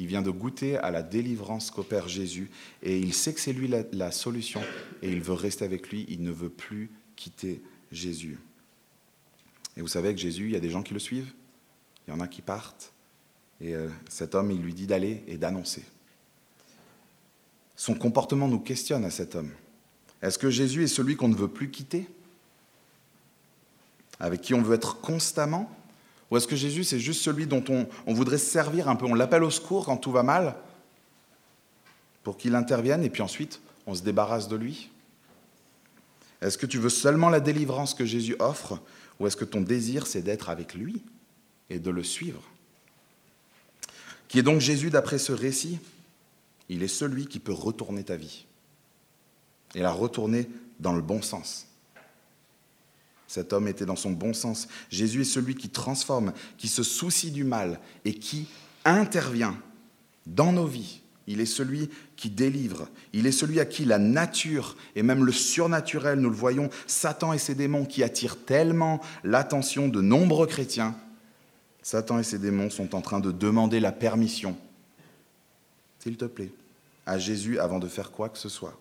Il 0.00 0.06
vient 0.06 0.22
de 0.22 0.30
goûter 0.30 0.78
à 0.78 0.90
la 0.90 1.02
délivrance 1.02 1.70
qu'opère 1.70 2.08
Jésus 2.08 2.50
et 2.82 2.98
il 2.98 3.12
sait 3.12 3.34
que 3.34 3.40
c'est 3.40 3.52
lui 3.52 3.68
la, 3.68 4.10
solution 4.10 4.62
et 5.02 5.12
il 5.12 5.20
veut 5.20 5.34
rester 5.34 5.62
avec 5.62 5.90
lui, 5.90 6.06
il 6.08 6.22
ne 6.22 6.30
veut 6.30 6.48
plus 6.48 6.90
quitter 7.16 7.60
Jésus. 7.92 8.38
Et 9.76 9.82
vous 9.82 9.88
savez 9.88 10.14
que 10.14 10.18
Jésus, 10.18 10.46
il 10.46 10.52
y 10.52 10.56
a 10.56 10.60
des 10.60 10.70
gens 10.70 10.82
qui 10.82 10.94
le 10.94 11.00
suivent, 11.00 11.30
il 12.08 12.12
y 12.12 12.16
en 12.16 12.20
a 12.20 12.28
qui 12.28 12.40
partent 12.40 12.94
et 13.60 13.74
euh, 13.74 13.90
cet 14.08 14.34
homme, 14.34 14.50
il 14.50 14.62
lui 14.62 14.72
dit 14.72 14.86
d'aller 14.86 15.22
et 15.26 15.36
d'annoncer. 15.36 15.84
Son 17.76 17.94
comportement 17.94 18.48
nous 18.48 18.60
questionne 18.60 19.04
à 19.04 19.10
cet 19.10 19.34
homme. 19.34 19.50
Est-ce 20.22 20.38
que 20.38 20.48
Jésus 20.48 20.84
est 20.84 20.86
celui 20.86 21.14
qu'on 21.14 21.28
ne 21.28 21.36
veut 21.36 21.48
plus 21.48 21.70
quitter? 21.70 22.08
Avec 24.18 24.40
qui 24.40 24.54
on 24.54 24.62
veut 24.62 24.76
être 24.76 25.02
constamment? 25.02 25.70
Ou 26.30 26.36
est-ce 26.36 26.46
que 26.46 26.56
Jésus, 26.56 26.84
c'est 26.84 27.00
juste 27.00 27.22
celui 27.22 27.46
dont 27.46 27.64
on, 28.06 28.14
voudrait 28.14 28.38
se 28.38 28.50
servir 28.50 28.88
un 28.88 28.96
peu 28.96 29.06
On 29.06 29.14
l'appelle 29.14 29.42
au 29.42 29.50
secours 29.50 29.86
quand 29.86 29.96
tout 29.96 30.12
va 30.12 30.22
mal 30.22 30.56
pour 32.22 32.36
qu'il 32.36 32.54
intervienne 32.54 33.02
et 33.02 33.10
puis 33.10 33.22
ensuite 33.22 33.60
on 33.86 33.94
se 33.94 34.02
débarrasse 34.02 34.48
de 34.48 34.56
lui? 34.56 34.90
Est-ce 36.40 36.56
que 36.56 36.66
tu 36.66 36.78
veux 36.78 36.90
seulement 36.90 37.28
la 37.28 37.40
délivrance 37.40 37.94
que 37.94 38.04
Jésus 38.04 38.36
offre 38.38 38.80
ou 39.18 39.26
est-ce 39.26 39.36
que 39.36 39.44
ton 39.44 39.60
désir 39.60 40.06
c'est 40.06 40.22
d'être 40.22 40.48
avec 40.48 40.74
lui 40.74 41.02
et 41.68 41.78
de 41.78 41.90
le 41.90 42.04
suivre? 42.04 42.42
Qui 44.28 44.38
est 44.38 44.44
donc 44.44 44.60
Jésus 44.60 44.90
d'après 44.90 45.18
ce 45.18 45.32
récit? 45.32 45.80
Il 46.68 46.84
est 46.84 46.88
celui 46.88 47.26
qui 47.26 47.40
peut 47.40 47.52
retourner 47.52 48.04
ta 48.04 48.14
vie 48.14 48.46
et 49.74 49.80
la 49.80 49.90
retourner 49.90 50.48
dans 50.78 50.92
le 50.92 51.02
bon 51.02 51.20
sens. 51.20 51.66
Cet 53.30 53.52
homme 53.52 53.68
était 53.68 53.86
dans 53.86 53.94
son 53.94 54.10
bon 54.10 54.34
sens. 54.34 54.66
Jésus 54.90 55.20
est 55.20 55.24
celui 55.24 55.54
qui 55.54 55.68
transforme, 55.68 56.32
qui 56.58 56.66
se 56.66 56.82
soucie 56.82 57.30
du 57.30 57.44
mal 57.44 57.78
et 58.04 58.14
qui 58.14 58.48
intervient 58.84 59.56
dans 60.26 60.50
nos 60.50 60.66
vies. 60.66 61.00
Il 61.28 61.40
est 61.40 61.46
celui 61.46 61.90
qui 62.16 62.28
délivre. 62.28 62.88
Il 63.12 63.28
est 63.28 63.32
celui 63.32 63.60
à 63.60 63.66
qui 63.66 63.84
la 63.84 63.98
nature 63.98 64.76
et 64.96 65.04
même 65.04 65.24
le 65.24 65.30
surnaturel, 65.30 66.18
nous 66.18 66.28
le 66.28 66.34
voyons, 66.34 66.70
Satan 66.88 67.32
et 67.32 67.38
ses 67.38 67.54
démons 67.54 67.84
qui 67.84 68.02
attirent 68.02 68.36
tellement 68.36 69.00
l'attention 69.22 69.86
de 69.86 70.00
nombreux 70.00 70.48
chrétiens. 70.48 70.96
Satan 71.82 72.18
et 72.18 72.24
ses 72.24 72.40
démons 72.40 72.68
sont 72.68 72.96
en 72.96 73.00
train 73.00 73.20
de 73.20 73.30
demander 73.30 73.78
la 73.78 73.92
permission. 73.92 74.56
S'il 76.00 76.16
te 76.16 76.24
plaît, 76.24 76.50
à 77.06 77.20
Jésus 77.20 77.60
avant 77.60 77.78
de 77.78 77.86
faire 77.86 78.10
quoi 78.10 78.28
que 78.28 78.38
ce 78.38 78.48
soit. 78.48 78.76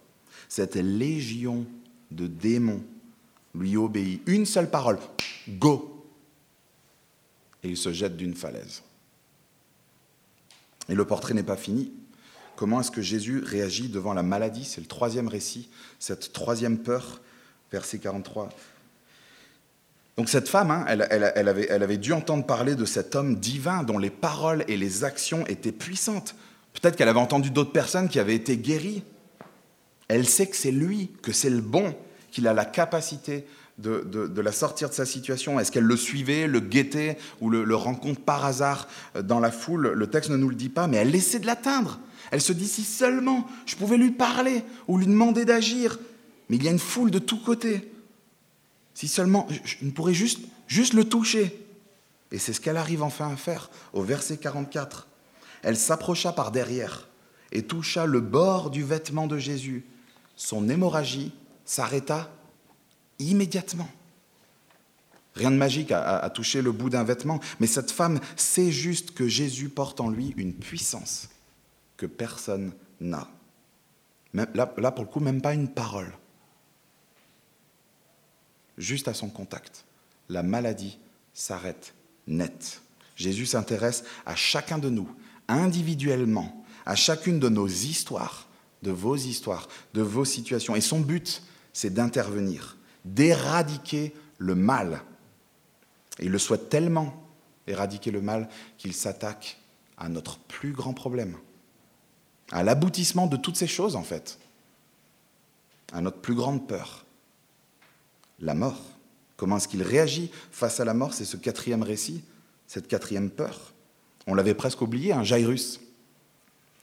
Cette 0.47 0.75
légion 0.75 1.67
de 2.09 2.25
démons 2.25 2.81
lui 3.55 3.77
obéit. 3.77 4.21
Une 4.25 4.45
seule 4.45 4.69
parole, 4.69 4.99
go. 5.47 6.05
Et 7.63 7.69
il 7.69 7.77
se 7.77 7.91
jette 7.91 8.15
d'une 8.15 8.35
falaise. 8.35 8.83
Et 10.88 10.95
le 10.95 11.05
portrait 11.05 11.33
n'est 11.33 11.43
pas 11.43 11.57
fini. 11.57 11.91
Comment 12.55 12.81
est-ce 12.81 12.91
que 12.91 13.01
Jésus 13.01 13.41
réagit 13.43 13.89
devant 13.89 14.13
la 14.13 14.23
maladie? 14.23 14.65
C'est 14.65 14.81
le 14.81 14.88
troisième 14.88 15.27
récit, 15.27 15.69
cette 15.97 16.33
troisième 16.33 16.77
peur, 16.79 17.21
verset 17.71 17.99
43. 17.99 18.49
Donc 20.17 20.27
cette 20.27 20.49
femme, 20.49 20.69
hein, 20.71 20.83
elle, 20.89 21.01
avait, 21.01 21.67
elle 21.69 21.83
avait 21.83 21.97
dû 21.97 22.12
entendre 22.12 22.45
parler 22.45 22.75
de 22.75 22.83
cet 22.83 23.15
homme 23.15 23.38
divin 23.38 23.83
dont 23.83 23.97
les 23.97 24.09
paroles 24.09 24.65
et 24.67 24.75
les 24.75 25.05
actions 25.05 25.47
étaient 25.47 25.71
puissantes. 25.71 26.35
Peut-être 26.73 26.97
qu'elle 26.97 27.07
avait 27.07 27.19
entendu 27.19 27.49
d'autres 27.51 27.71
personnes 27.71 28.09
qui 28.09 28.19
avaient 28.19 28.35
été 28.35 28.57
guéries. 28.57 29.03
Elle 30.09 30.27
sait 30.27 30.47
que 30.47 30.57
c'est 30.57 30.71
lui, 30.71 31.12
que 31.21 31.31
c'est 31.31 31.49
le 31.49 31.62
bon. 31.62 31.95
Qu'il 32.32 32.48
a 32.48 32.54
la 32.54 32.65
capacité 32.65 33.46
de, 33.78 34.42
la 34.42 34.52
sortir 34.52 34.89
de 34.89 34.94
sa 34.94 35.06
situation? 35.06 35.60
Est-ce 35.60 35.72
qu'elle 35.72 35.84
le 35.84 35.98
suivait, 35.98 36.48
le 36.48 36.60
guettait 36.60 37.18
ou 37.42 37.50
le, 37.50 37.76
rencontre 37.76 38.22
par 38.22 38.46
hasard 38.46 38.88
euh, 39.15 39.22
dans 39.22 39.39
la 39.39 39.52
foule? 39.52 39.89
Le 39.89 40.08
texte 40.08 40.30
ne 40.30 40.38
nous 40.38 40.50
le 40.50 40.56
dit 40.56 40.70
pas, 40.70 40.88
mais 40.88 40.98
elle 40.98 41.15
essaie 41.15 41.39
de 41.39 41.46
l'atteindre. 41.46 42.00
Elle 42.32 42.42
se 42.42 42.54
dit 42.54 42.68
si 42.68 42.84
seulement 42.84 43.48
je 43.65 43.76
pouvais 43.76 43.98
lui 43.98 44.12
parler 44.12 44.63
ou 44.88 44.98
lui 44.98 45.08
demander 45.08 45.46
d'agir. 45.46 45.98
Mais 46.50 46.58
il 46.58 46.63
y 46.63 46.68
a 46.68 46.72
une 46.72 46.80
foule 46.80 47.12
de 47.12 47.20
tous 47.20 47.39
côtés. 47.39 47.92
Si 48.94 49.08
seulement 49.08 49.48
je 49.63 49.78
ne 49.82 49.92
pourrais 49.92 50.13
juste, 50.13 50.39
juste 50.68 50.94
le 50.94 51.06
toucher. 51.06 51.65
Et 52.32 52.38
c'est 52.38 52.54
ce 52.54 52.62
qu'elle 52.62 52.78
arrive 52.78 53.02
enfin 53.02 53.32
à 53.32 53.36
faire 53.36 53.70
au 53.94 54.04
verset 54.04 54.38
44. 54.38 55.08
Elle 55.63 55.78
s'approcha 55.78 56.32
par 56.32 56.52
derrière 56.52 57.08
et 57.52 57.63
toucha 57.63 58.06
le 58.06 58.22
bord 58.22 58.70
du 58.70 58.84
vêtement 58.84 59.28
de 59.28 59.38
Jésus. 59.38 59.86
Son 60.36 60.70
hémorragie 60.70 61.34
s'arrêta 61.69 62.32
immédiatement. 63.19 63.88
Rien 65.36 65.51
de 65.51 65.55
magique 65.55 65.91
à, 65.91 66.27
toucher 66.32 66.63
le 66.63 66.71
bout 66.71 66.89
d'un 66.89 67.03
vêtement, 67.03 67.39
mais 67.60 67.67
cette 67.67 67.91
femme 67.91 68.19
sait 68.36 68.71
juste 68.71 69.12
que 69.12 69.27
Jésus 69.27 69.69
porte 69.69 70.01
en 70.01 70.10
lui 70.10 70.34
une 70.36 70.55
puissance 70.55 71.29
que 71.95 72.08
personne 72.08 72.73
n'a. 72.99 73.27
Là, 74.34 74.47
là, 74.55 74.91
pour 74.91 75.05
le 75.05 75.12
coup, 75.12 75.19
même 75.19 75.43
pas 75.43 75.53
une 75.53 75.67
parole. 75.67 76.12
Juste 78.79 79.08
à 79.08 79.13
son 79.13 79.29
contact, 79.29 79.86
la 80.27 80.41
maladie 80.41 80.97
s'arrête 81.36 81.93
net. 82.25 82.82
Jésus 83.15 83.45
s'intéresse 83.45 84.03
à 84.25 84.36
chacun 84.36 84.79
de 84.79 84.89
nous, 84.89 85.10
individuellement, 85.47 86.65
à 86.88 86.95
chacune 86.95 87.39
de 87.39 87.47
nos 87.47 87.67
histoires, 87.67 88.47
de 88.82 88.89
vos 88.89 89.15
histoires, 89.15 89.67
de 89.93 90.01
vos 90.01 90.25
situations. 90.25 90.75
Et 90.75 90.82
son 90.82 90.99
but, 90.99 91.43
c'est 91.80 91.94
d'intervenir 91.94 92.76
d'éradiquer 93.06 94.13
le 94.38 94.54
mal. 94.54 95.02
Et 96.20 96.26
il 96.26 96.32
le 96.32 96.38
souhaite 96.38 96.68
tellement, 96.68 97.26
éradiquer 97.68 98.12
le 98.12 98.20
mal, 98.20 98.50
qu'il 98.78 98.94
s'attaque 98.94 99.58
à 99.98 100.10
notre 100.10 100.39
plus 100.39 100.74
grand 100.74 100.94
problème, 100.94 101.38
à 102.52 102.63
l'aboutissement 102.63 103.28
de 103.28 103.38
toutes 103.38 103.56
ces 103.56 103.68
choses 103.68 103.96
en 103.96 104.04
fait, 104.04 104.39
à 105.94 106.02
notre 106.02 106.18
plus 106.18 106.36
grande 106.36 106.68
peur, 106.68 107.06
la 108.42 108.56
mort. 108.56 108.82
Comment 109.38 109.56
est-ce 109.56 109.70
qu'il 109.70 109.84
réagit 109.84 110.32
face 110.52 110.82
à 110.82 110.86
la 110.86 110.94
mort? 110.94 111.13
C'est 111.13 111.24
ce 111.24 111.38
quatrième 111.38 111.84
récit, 111.84 112.26
cette 112.68 112.89
quatrième 112.89 113.30
peur. 113.30 113.72
On 114.28 114.34
l'avait 114.34 114.54
presque 114.54 114.82
oublié, 114.82 115.13
un 115.13 115.24
Jairus, 115.24 115.80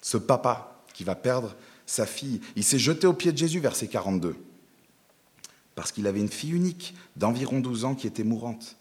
ce 0.00 0.16
papa 0.16 0.82
qui 0.94 1.04
va 1.04 1.14
perdre 1.14 1.54
sa 1.84 2.06
fille. 2.06 2.40
Il 2.56 2.64
s'est 2.64 2.78
jeté 2.78 3.06
aux 3.06 3.12
pieds 3.12 3.32
de 3.32 3.38
Jésus, 3.38 3.60
verset 3.60 3.88
42 3.88 4.36
parce 5.76 5.92
qu'il 5.92 6.08
avait 6.08 6.20
une 6.20 6.28
fille 6.28 6.52
unique 6.52 6.94
d'environ 7.14 7.60
12 7.60 7.84
ans 7.84 7.94
qui 7.94 8.08
était 8.08 8.24
mourante. 8.24 8.76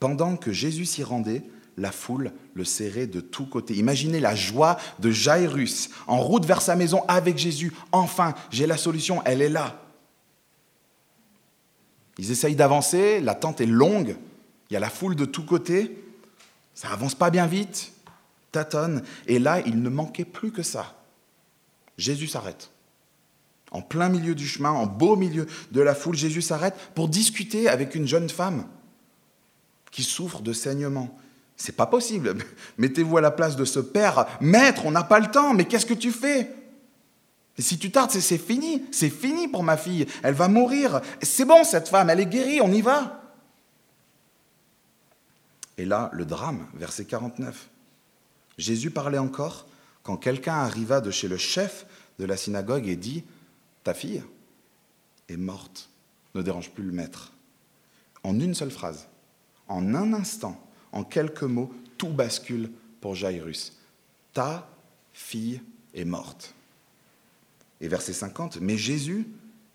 Pendant 0.00 0.36
que 0.36 0.52
Jésus 0.52 0.84
s'y 0.84 1.04
rendait, 1.04 1.44
la 1.78 1.92
foule 1.92 2.32
le 2.52 2.64
serrait 2.64 3.06
de 3.06 3.20
tous 3.20 3.46
côtés. 3.46 3.74
Imaginez 3.74 4.20
la 4.20 4.34
joie 4.34 4.76
de 4.98 5.10
Jairus 5.10 5.88
en 6.06 6.20
route 6.20 6.44
vers 6.44 6.60
sa 6.60 6.76
maison 6.76 7.04
avec 7.06 7.38
Jésus. 7.38 7.72
Enfin, 7.92 8.34
j'ai 8.50 8.66
la 8.66 8.76
solution, 8.76 9.22
elle 9.24 9.40
est 9.40 9.48
là. 9.48 9.80
Ils 12.18 12.32
essayent 12.32 12.56
d'avancer, 12.56 13.20
l'attente 13.20 13.60
est 13.60 13.66
longue, 13.66 14.16
il 14.68 14.74
y 14.74 14.76
a 14.76 14.80
la 14.80 14.90
foule 14.90 15.14
de 15.14 15.24
tous 15.24 15.44
côtés, 15.44 15.96
ça 16.74 16.90
avance 16.90 17.14
pas 17.14 17.30
bien 17.30 17.46
vite, 17.46 17.92
tâtonne, 18.50 19.02
et 19.28 19.38
là, 19.38 19.60
il 19.60 19.80
ne 19.80 19.88
manquait 19.88 20.24
plus 20.24 20.50
que 20.50 20.62
ça. 20.62 20.94
Jésus 21.96 22.26
s'arrête 22.26 22.71
en 23.72 23.80
plein 23.82 24.08
milieu 24.08 24.34
du 24.34 24.46
chemin, 24.46 24.70
en 24.70 24.86
beau 24.86 25.16
milieu 25.16 25.46
de 25.72 25.80
la 25.80 25.94
foule, 25.94 26.16
Jésus 26.16 26.42
s'arrête 26.42 26.76
pour 26.94 27.08
discuter 27.08 27.68
avec 27.68 27.94
une 27.94 28.06
jeune 28.06 28.28
femme 28.28 28.66
qui 29.90 30.02
souffre 30.02 30.42
de 30.42 30.52
saignement. 30.52 31.18
C'est 31.56 31.76
pas 31.76 31.86
possible. 31.86 32.36
Mettez-vous 32.78 33.16
à 33.16 33.20
la 33.20 33.30
place 33.30 33.56
de 33.56 33.64
ce 33.64 33.80
père. 33.80 34.26
Maître, 34.40 34.82
on 34.84 34.90
n'a 34.90 35.04
pas 35.04 35.18
le 35.18 35.30
temps, 35.30 35.54
mais 35.54 35.64
qu'est-ce 35.64 35.86
que 35.86 35.94
tu 35.94 36.12
fais? 36.12 36.54
Si 37.58 37.78
tu 37.78 37.90
tardes, 37.90 38.10
c'est 38.10 38.38
fini. 38.38 38.84
C'est 38.92 39.10
fini 39.10 39.48
pour 39.48 39.62
ma 39.62 39.76
fille. 39.76 40.06
Elle 40.22 40.34
va 40.34 40.48
mourir. 40.48 41.00
C'est 41.22 41.44
bon, 41.44 41.64
cette 41.64 41.88
femme, 41.88 42.10
elle 42.10 42.20
est 42.20 42.26
guérie, 42.26 42.60
on 42.60 42.72
y 42.72 42.82
va. 42.82 43.22
Et 45.78 45.84
là, 45.84 46.10
le 46.12 46.26
drame, 46.26 46.66
verset 46.74 47.06
49. 47.06 47.68
Jésus 48.58 48.90
parlait 48.90 49.18
encore 49.18 49.66
quand 50.02 50.16
quelqu'un 50.16 50.54
arriva 50.54 51.00
de 51.00 51.10
chez 51.10 51.28
le 51.28 51.38
chef 51.38 51.86
de 52.18 52.24
la 52.26 52.36
synagogue 52.36 52.86
et 52.86 52.96
dit 52.96 53.24
ta 53.84 53.94
fille 53.94 54.22
est 55.28 55.36
morte, 55.36 55.90
ne 56.34 56.42
dérange 56.42 56.70
plus 56.70 56.84
le 56.84 56.92
maître. 56.92 57.32
En 58.22 58.38
une 58.38 58.54
seule 58.54 58.70
phrase, 58.70 59.08
en 59.68 59.94
un 59.94 60.12
instant, 60.12 60.60
en 60.92 61.04
quelques 61.04 61.42
mots, 61.42 61.72
tout 61.98 62.10
bascule 62.10 62.70
pour 63.00 63.14
Jairus. 63.14 63.78
Ta 64.32 64.68
fille 65.12 65.60
est 65.94 66.04
morte. 66.04 66.54
Et 67.80 67.88
verset 67.88 68.12
50, 68.12 68.58
mais 68.60 68.76
Jésus, 68.76 69.26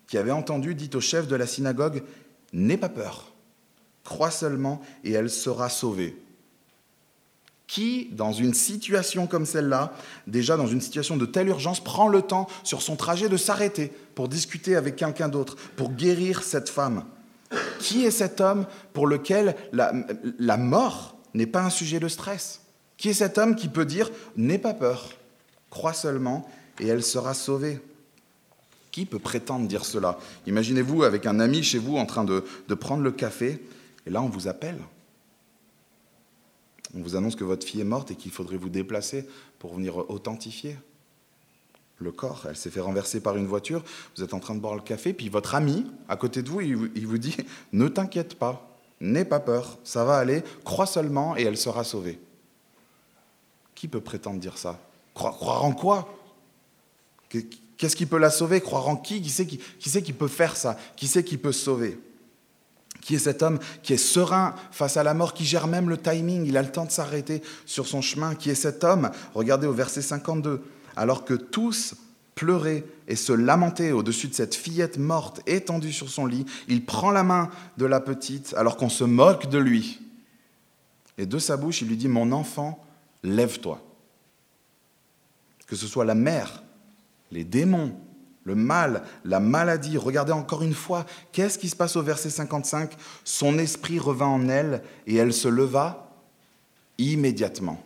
qui 0.07 0.17
avait 0.17 0.31
entendu, 0.31 0.75
dit 0.75 0.89
au 0.93 1.01
chef 1.01 1.27
de 1.27 1.35
la 1.35 1.47
synagogue, 1.47 2.03
N'aie 2.53 2.77
pas 2.77 2.89
peur, 2.89 3.33
crois 4.05 4.31
seulement 4.31 4.81
et 5.03 5.11
elle 5.11 5.29
sera 5.29 5.67
sauvée. 5.69 6.15
Qui, 7.67 8.07
dans 8.13 8.31
une 8.31 8.53
situation 8.53 9.27
comme 9.27 9.45
celle-là, 9.45 9.91
déjà 10.25 10.55
dans 10.55 10.67
une 10.67 10.79
situation 10.79 11.17
de 11.17 11.25
telle 11.25 11.49
urgence, 11.49 11.83
prend 11.83 12.07
le 12.07 12.21
temps 12.21 12.47
sur 12.63 12.81
son 12.81 12.95
trajet 12.95 13.27
de 13.27 13.35
s'arrêter 13.35 13.91
pour 14.15 14.29
discuter 14.29 14.77
avec 14.77 14.95
quelqu'un 14.95 15.27
d'autre, 15.27 15.57
pour 15.75 15.91
guérir 15.91 16.43
cette 16.43 16.69
femme. 16.69 17.03
Qui 17.79 18.05
est 18.05 18.11
cet 18.11 18.39
homme 18.39 18.65
pour 18.93 19.05
lequel 19.05 19.55
la, 19.73 20.57
mort 20.57 21.17
n'est 21.33 21.45
pas 21.45 21.61
un 21.61 21.69
sujet 21.69 21.99
de 21.99 22.07
stress? 22.07 22.61
Qui 22.95 23.09
est 23.09 23.13
cet 23.13 23.37
homme 23.37 23.55
qui 23.55 23.67
peut 23.67 23.85
dire 23.85 24.09
N'aie 24.37 24.57
pas 24.57 24.73
peur, 24.73 25.11
crois 25.69 25.93
seulement 25.93 26.49
et 26.79 26.87
elle 26.87 27.03
sera 27.03 27.33
sauvée? 27.33 27.81
Qui 28.91 29.05
peut 29.05 29.19
prétendre 29.19 29.67
dire 29.67 29.83
cela? 29.83 30.17
Imaginez-vous 30.47 31.03
avec 31.03 31.25
un 31.25 31.41
ami 31.41 31.63
chez 31.63 31.79
vous 31.79 31.97
en 31.97 32.05
train 32.05 32.23
de 32.23 32.73
prendre 32.75 33.03
le 33.03 33.11
café, 33.11 33.61
et 34.05 34.09
là 34.09 34.21
on 34.21 34.29
vous 34.29 34.47
appelle 34.47 34.79
on 36.95 37.01
vous 37.01 37.15
annonce 37.15 37.35
que 37.35 37.43
votre 37.43 37.65
fille 37.65 37.81
est 37.81 37.85
morte 37.85 38.11
et 38.11 38.15
qu'il 38.15 38.31
faudrait 38.31 38.57
vous 38.57 38.69
déplacer 38.69 39.27
pour 39.59 39.75
venir 39.75 39.97
authentifier 40.09 40.77
le 41.99 42.11
corps. 42.11 42.45
Elle 42.49 42.55
s'est 42.55 42.69
fait 42.69 42.79
renverser 42.79 43.19
par 43.19 43.35
une 43.37 43.47
voiture, 43.47 43.83
vous 44.15 44.23
êtes 44.23 44.33
en 44.33 44.39
train 44.39 44.55
de 44.55 44.59
boire 44.59 44.75
le 44.75 44.81
café, 44.81 45.13
puis 45.13 45.29
votre 45.29 45.55
ami, 45.55 45.85
à 46.07 46.15
côté 46.15 46.41
de 46.43 46.49
vous, 46.49 46.61
il 46.61 47.07
vous 47.07 47.17
dit, 47.17 47.35
ne 47.73 47.87
t'inquiète 47.87 48.35
pas, 48.35 48.77
n'aie 49.01 49.25
pas 49.25 49.39
peur, 49.39 49.77
ça 49.83 50.05
va 50.05 50.17
aller, 50.17 50.43
crois 50.63 50.85
seulement 50.85 51.35
et 51.35 51.43
elle 51.43 51.57
sera 51.57 51.83
sauvée. 51.83 52.19
Qui 53.75 53.87
peut 53.87 54.01
prétendre 54.01 54.39
dire 54.39 54.57
ça? 54.57 54.79
Croire 55.13 55.65
en 55.65 55.71
quoi? 55.71 56.15
Qu'est-ce 57.77 57.95
qui 57.95 58.05
peut 58.05 58.17
la 58.17 58.29
sauver? 58.29 58.61
Croire 58.61 58.87
en 58.87 58.95
qui? 58.95 59.21
Qui 59.21 59.29
c'est 59.29 59.45
qui, 59.45 59.59
qui, 59.79 60.01
qui 60.01 60.13
peut 60.13 60.27
faire 60.27 60.55
ça? 60.55 60.77
Qui 60.95 61.07
c'est 61.07 61.23
qui 61.23 61.37
peut 61.37 61.51
sauver? 61.51 61.99
Qui 63.07 63.15
est 63.15 63.19
cet 63.19 63.41
homme 63.41 63.57
qui 63.83 63.93
est 63.93 63.97
serein 63.97 64.53
face 64.69 64.97
à 64.97 65.03
la 65.03 65.13
mort, 65.13 65.33
qui 65.33 65.45
gère 65.45 65.67
même 65.67 65.89
le 65.89 65.97
timing, 65.97 66.45
il 66.45 66.57
a 66.57 66.61
le 66.61 66.69
temps 66.69 66.83
de 66.83 66.91
s'arrêter 66.91 67.41
sur 67.65 67.87
son 67.87 68.01
chemin, 68.01 68.35
qui 68.35 68.49
est 68.49 68.55
cet 68.55 68.83
homme, 68.83 69.11
regardez 69.33 69.65
au 69.65 69.71
verset 69.71 70.01
52, 70.01 70.61
alors 70.97 71.23
que 71.23 71.33
tous 71.33 71.95
pleuraient 72.35 72.83
et 73.07 73.15
se 73.15 73.31
lamentaient 73.31 73.93
au-dessus 73.93 74.27
de 74.27 74.33
cette 74.33 74.55
fillette 74.55 74.97
morte 74.97 75.39
étendue 75.47 75.93
sur 75.93 76.09
son 76.09 76.25
lit, 76.25 76.45
il 76.67 76.83
prend 76.83 77.11
la 77.11 77.23
main 77.23 77.49
de 77.77 77.85
la 77.85 78.01
petite 78.01 78.53
alors 78.57 78.75
qu'on 78.75 78.89
se 78.89 79.05
moque 79.05 79.47
de 79.47 79.57
lui. 79.57 80.01
Et 81.17 81.25
de 81.25 81.39
sa 81.39 81.55
bouche, 81.55 81.81
il 81.83 81.87
lui 81.87 81.95
dit, 81.95 82.09
mon 82.09 82.33
enfant, 82.33 82.85
lève-toi. 83.23 83.81
Que 85.65 85.77
ce 85.77 85.87
soit 85.87 86.03
la 86.03 86.13
mère, 86.13 86.61
les 87.31 87.45
démons, 87.45 87.95
le 88.47 88.55
mal, 88.55 89.03
la 89.25 89.41
maladie. 89.41 89.97
Regardez 89.97 90.31
encore 90.31 90.63
une 90.63 90.73
fois, 90.73 91.05
qu'est-ce 91.33 91.59
qui 91.59 91.67
se 91.67 91.75
passe 91.75 91.97
au 91.97 92.01
verset 92.01 92.29
55 92.29 92.95
Son 93.25 93.59
esprit 93.59 93.99
revint 93.99 94.27
en 94.27 94.47
elle 94.47 94.81
et 95.05 95.17
elle 95.17 95.33
se 95.33 95.49
leva 95.49 96.13
immédiatement. 96.97 97.83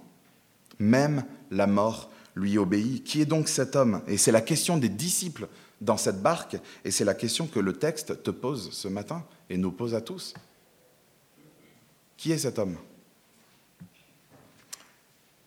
Même 0.78 1.26
la 1.50 1.66
mort 1.66 2.12
lui 2.36 2.60
obéit. 2.60 3.04
Qui 3.04 3.22
est 3.22 3.26
donc 3.26 3.48
cet 3.48 3.76
homme? 3.76 4.04
Et 4.08 4.18
c'est 4.18 4.32
la 4.32 4.42
question 4.42 4.78
des 4.78 4.88
disciples 4.88 5.48
dans 5.82 5.98
cette 5.98 6.22
barque, 6.22 6.58
et 6.86 6.92
c'est 6.92 7.06
la 7.06 7.16
question 7.16 7.48
que 7.48 7.60
le 7.60 7.74
texte 7.74 8.22
te 8.22 8.30
pose 8.30 8.70
ce 8.72 8.88
matin 8.88 9.26
et 9.50 9.58
nous 9.58 9.72
pose 9.72 9.96
à 9.96 10.02
tous. 10.02 10.36
Qui 12.18 12.34
est 12.34 12.38
cet 12.38 12.60
homme? 12.60 12.78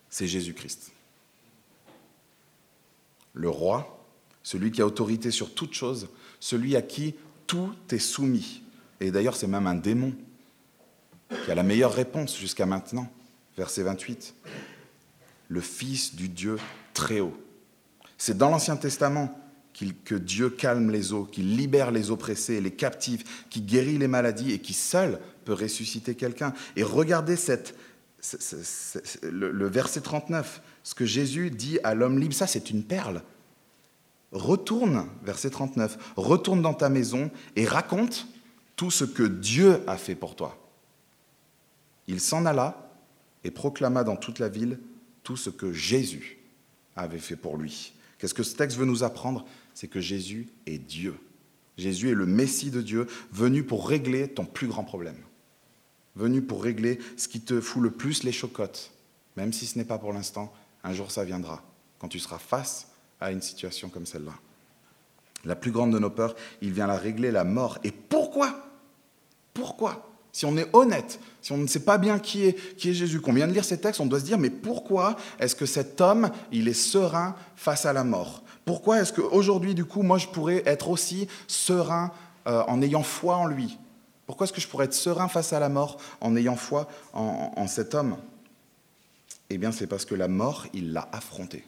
C'est 0.09 0.27
Jésus-Christ. 0.27 0.91
Le 3.33 3.49
roi 3.49 4.04
celui 4.45 4.71
qui 4.71 4.79
a 4.83 4.85
autorité 4.85 5.31
sur 5.31 5.55
toute 5.55 5.73
chose, 5.73 6.07
celui 6.39 6.75
à 6.75 6.83
qui 6.83 7.15
tout 7.47 7.73
est 7.89 7.97
soumis. 7.97 8.61
Et 9.01 9.09
d'ailleurs, 9.09 9.35
c'est 9.35 9.47
même 9.47 9.65
un 9.65 9.73
démon 9.73 10.13
qui 11.43 11.51
a 11.51 11.55
la 11.55 11.63
meilleure 11.63 11.91
réponse 11.91 12.37
jusqu'à 12.37 12.67
maintenant. 12.67 13.11
Verset 13.57 13.81
28. 13.81 14.35
Le 15.47 15.61
Fils 15.61 16.15
du 16.15 16.29
Dieu 16.29 16.57
très 16.93 17.21
haut. 17.21 17.35
C'est 18.19 18.37
dans 18.37 18.51
l'Ancien 18.51 18.77
Testament 18.77 19.35
que 20.05 20.15
Dieu 20.15 20.51
calme 20.51 20.91
les 20.91 21.11
eaux, 21.11 21.25
qu'il 21.25 21.57
libère 21.57 21.89
les 21.89 22.11
oppressés, 22.11 22.61
les 22.61 22.71
captifs, 22.71 23.47
qui 23.49 23.61
guérit 23.61 23.97
les 23.97 24.07
maladies 24.07 24.51
et 24.51 24.59
qui 24.59 24.73
seul 24.73 25.19
peut 25.43 25.53
ressusciter 25.53 26.13
quelqu'un. 26.13 26.53
Et 26.75 26.83
regardez 26.83 27.35
cette, 27.35 27.75
le, 29.23 29.51
le 29.51 29.67
verset 29.67 30.01
39, 30.01 30.61
ce 30.83 30.93
que 30.93 31.05
Jésus 31.05 31.49
dit 31.49 31.79
à 31.83 31.95
l'homme 31.95 32.19
libre, 32.19 32.35
ça 32.35 32.45
c'est 32.45 32.69
une 32.69 32.83
perle. 32.83 33.23
Retourne, 34.35 35.07
verset 35.23 35.49
39, 35.49 35.97
retourne 36.17 36.61
dans 36.61 36.73
ta 36.73 36.89
maison 36.89 37.31
et 37.55 37.65
raconte 37.65 38.27
tout 38.75 38.91
ce 38.91 39.05
que 39.05 39.23
Dieu 39.23 39.81
a 39.87 39.95
fait 39.95 40.13
pour 40.13 40.35
toi. 40.35 40.57
Il 42.09 42.19
s'en 42.19 42.45
alla 42.45 42.91
et 43.45 43.51
proclama 43.51 44.03
dans 44.03 44.17
toute 44.17 44.39
la 44.39 44.49
ville 44.49 44.77
tout 45.23 45.37
ce 45.37 45.49
que 45.49 45.71
Jésus 45.71 46.37
avait 46.97 47.19
fait 47.19 47.37
pour 47.37 47.55
lui. 47.55 47.93
Qu'est-ce 48.17 48.33
que 48.33 48.43
ce 48.43 48.57
texte 48.57 48.77
veut 48.77 48.85
nous 48.85 49.05
apprendre? 49.05 49.45
C'est 49.73 49.87
que 49.87 50.01
Jésus 50.01 50.49
est 50.65 50.79
Dieu. 50.79 51.15
Jésus 51.77 52.09
est 52.09 52.13
le 52.15 52.25
Messie 52.25 52.71
de 52.71 52.81
Dieu, 52.81 53.07
venu 53.31 53.63
pour 53.63 53.87
régler 53.87 54.27
ton 54.27 54.43
plus 54.43 54.67
grand 54.67 54.83
problème. 54.83 55.17
Venu 56.17 56.41
pour 56.41 56.61
régler 56.61 56.99
ce 57.15 57.29
qui 57.29 57.39
te 57.39 57.61
fout 57.61 57.81
le 57.81 57.91
plus 57.91 58.23
les 58.23 58.33
chocottes. 58.33 58.91
Même 59.37 59.53
si 59.53 59.65
ce 59.65 59.77
n'est 59.77 59.85
pas 59.85 59.97
pour 59.97 60.11
l'instant, 60.11 60.53
un 60.83 60.91
jour 60.91 61.09
ça 61.09 61.23
viendra, 61.23 61.63
quand 61.99 62.09
tu 62.09 62.19
seras 62.19 62.37
face 62.37 62.89
à 63.19 63.31
une 63.31 63.41
situation 63.41 63.89
comme 63.89 64.05
celle-là. 64.05 64.33
La 65.45 65.55
plus 65.55 65.71
grande 65.71 65.93
de 65.93 65.99
nos 65.99 66.09
peurs, 66.09 66.35
il 66.61 66.73
vient 66.73 66.87
la 66.87 66.97
régler, 66.97 67.31
la 67.31 67.43
mort. 67.43 67.77
Et 67.83 67.91
pourquoi? 67.91 68.65
Pourquoi? 69.53 70.09
Si 70.31 70.45
on 70.45 70.57
est 70.57 70.67
honnête, 70.73 71.19
si 71.41 71.53
on 71.53 71.57
ne 71.57 71.67
sait 71.67 71.79
pas 71.79 71.97
bien 71.97 72.19
qui 72.19 72.45
est, 72.45 72.75
qui 72.75 72.89
est 72.89 72.93
Jésus, 72.93 73.21
qu'on 73.21 73.31
vient 73.31 73.47
de 73.47 73.53
lire 73.53 73.63
ces 73.63 73.79
textes, 73.79 74.01
on 74.01 74.05
doit 74.05 74.19
se 74.19 74.25
dire, 74.25 74.37
mais 74.37 74.49
pourquoi 74.49 75.15
est-ce 75.39 75.55
que 75.55 75.65
cet 75.65 76.01
homme, 76.01 76.29
il 76.51 76.67
est 76.67 76.73
serein 76.73 77.35
face 77.55 77.85
à 77.85 77.93
la 77.93 78.03
mort? 78.03 78.43
Pourquoi 78.65 78.99
est-ce 78.99 79.13
qu'aujourd'hui, 79.13 79.75
du 79.75 79.85
coup, 79.85 80.01
moi, 80.01 80.17
je 80.17 80.27
pourrais 80.27 80.63
être 80.65 80.89
aussi 80.89 81.29
serein 81.47 82.11
euh, 82.47 82.63
en 82.67 82.81
ayant 82.81 83.03
foi 83.03 83.37
en 83.37 83.45
lui? 83.45 83.77
Pourquoi 84.25 84.45
est-ce 84.45 84.53
que 84.53 84.59
je 84.59 84.67
pourrais 84.67 84.85
être 84.85 84.93
serein 84.93 85.27
face 85.27 85.53
à 85.53 85.59
la 85.59 85.69
mort 85.69 85.97
en 86.19 86.35
ayant 86.35 86.55
foi 86.55 86.89
en, 87.13 87.53
en 87.55 87.67
cet 87.67 87.93
homme? 87.95 88.17
Eh 89.49 89.57
bien, 89.57 89.71
c'est 89.71 89.87
parce 89.87 90.03
que 90.03 90.15
la 90.15 90.27
mort, 90.27 90.65
il 90.73 90.91
l'a 90.91 91.07
affronté. 91.11 91.63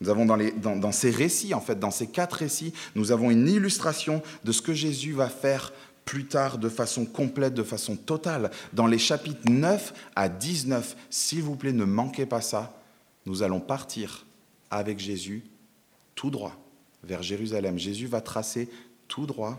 Nous 0.00 0.10
avons 0.10 0.26
dans, 0.26 0.92
ces 0.92 1.10
récits, 1.10 1.54
en 1.54 1.60
fait, 1.60 1.78
dans 1.78 1.90
ces 1.90 2.06
quatre 2.06 2.34
récits, 2.34 2.74
nous 2.94 3.12
avons 3.12 3.30
une 3.30 3.48
illustration 3.48 4.22
de 4.44 4.52
ce 4.52 4.60
que 4.60 4.74
Jésus 4.74 5.12
va 5.12 5.28
faire 5.28 5.72
plus 6.04 6.26
tard 6.26 6.58
de 6.58 6.68
façon 6.68 7.06
complète, 7.06 7.54
de 7.54 7.62
façon 7.62 7.96
totale. 7.96 8.50
Dans 8.72 8.86
les 8.86 8.98
chapitres 8.98 9.50
9 9.50 9.94
à 10.14 10.28
19, 10.28 10.96
s'il 11.10 11.42
vous 11.42 11.56
plaît, 11.56 11.72
ne 11.72 11.84
manquez 11.84 12.26
pas 12.26 12.42
ça. 12.42 12.80
Nous 13.24 13.42
allons 13.42 13.60
partir 13.60 14.26
avec 14.70 14.98
Jésus 14.98 15.44
tout 16.14 16.30
droit 16.30 16.56
vers 17.02 17.22
Jérusalem. 17.22 17.78
Jésus 17.78 18.06
va 18.06 18.20
tracer 18.20 18.68
tout 19.08 19.26
droit 19.26 19.58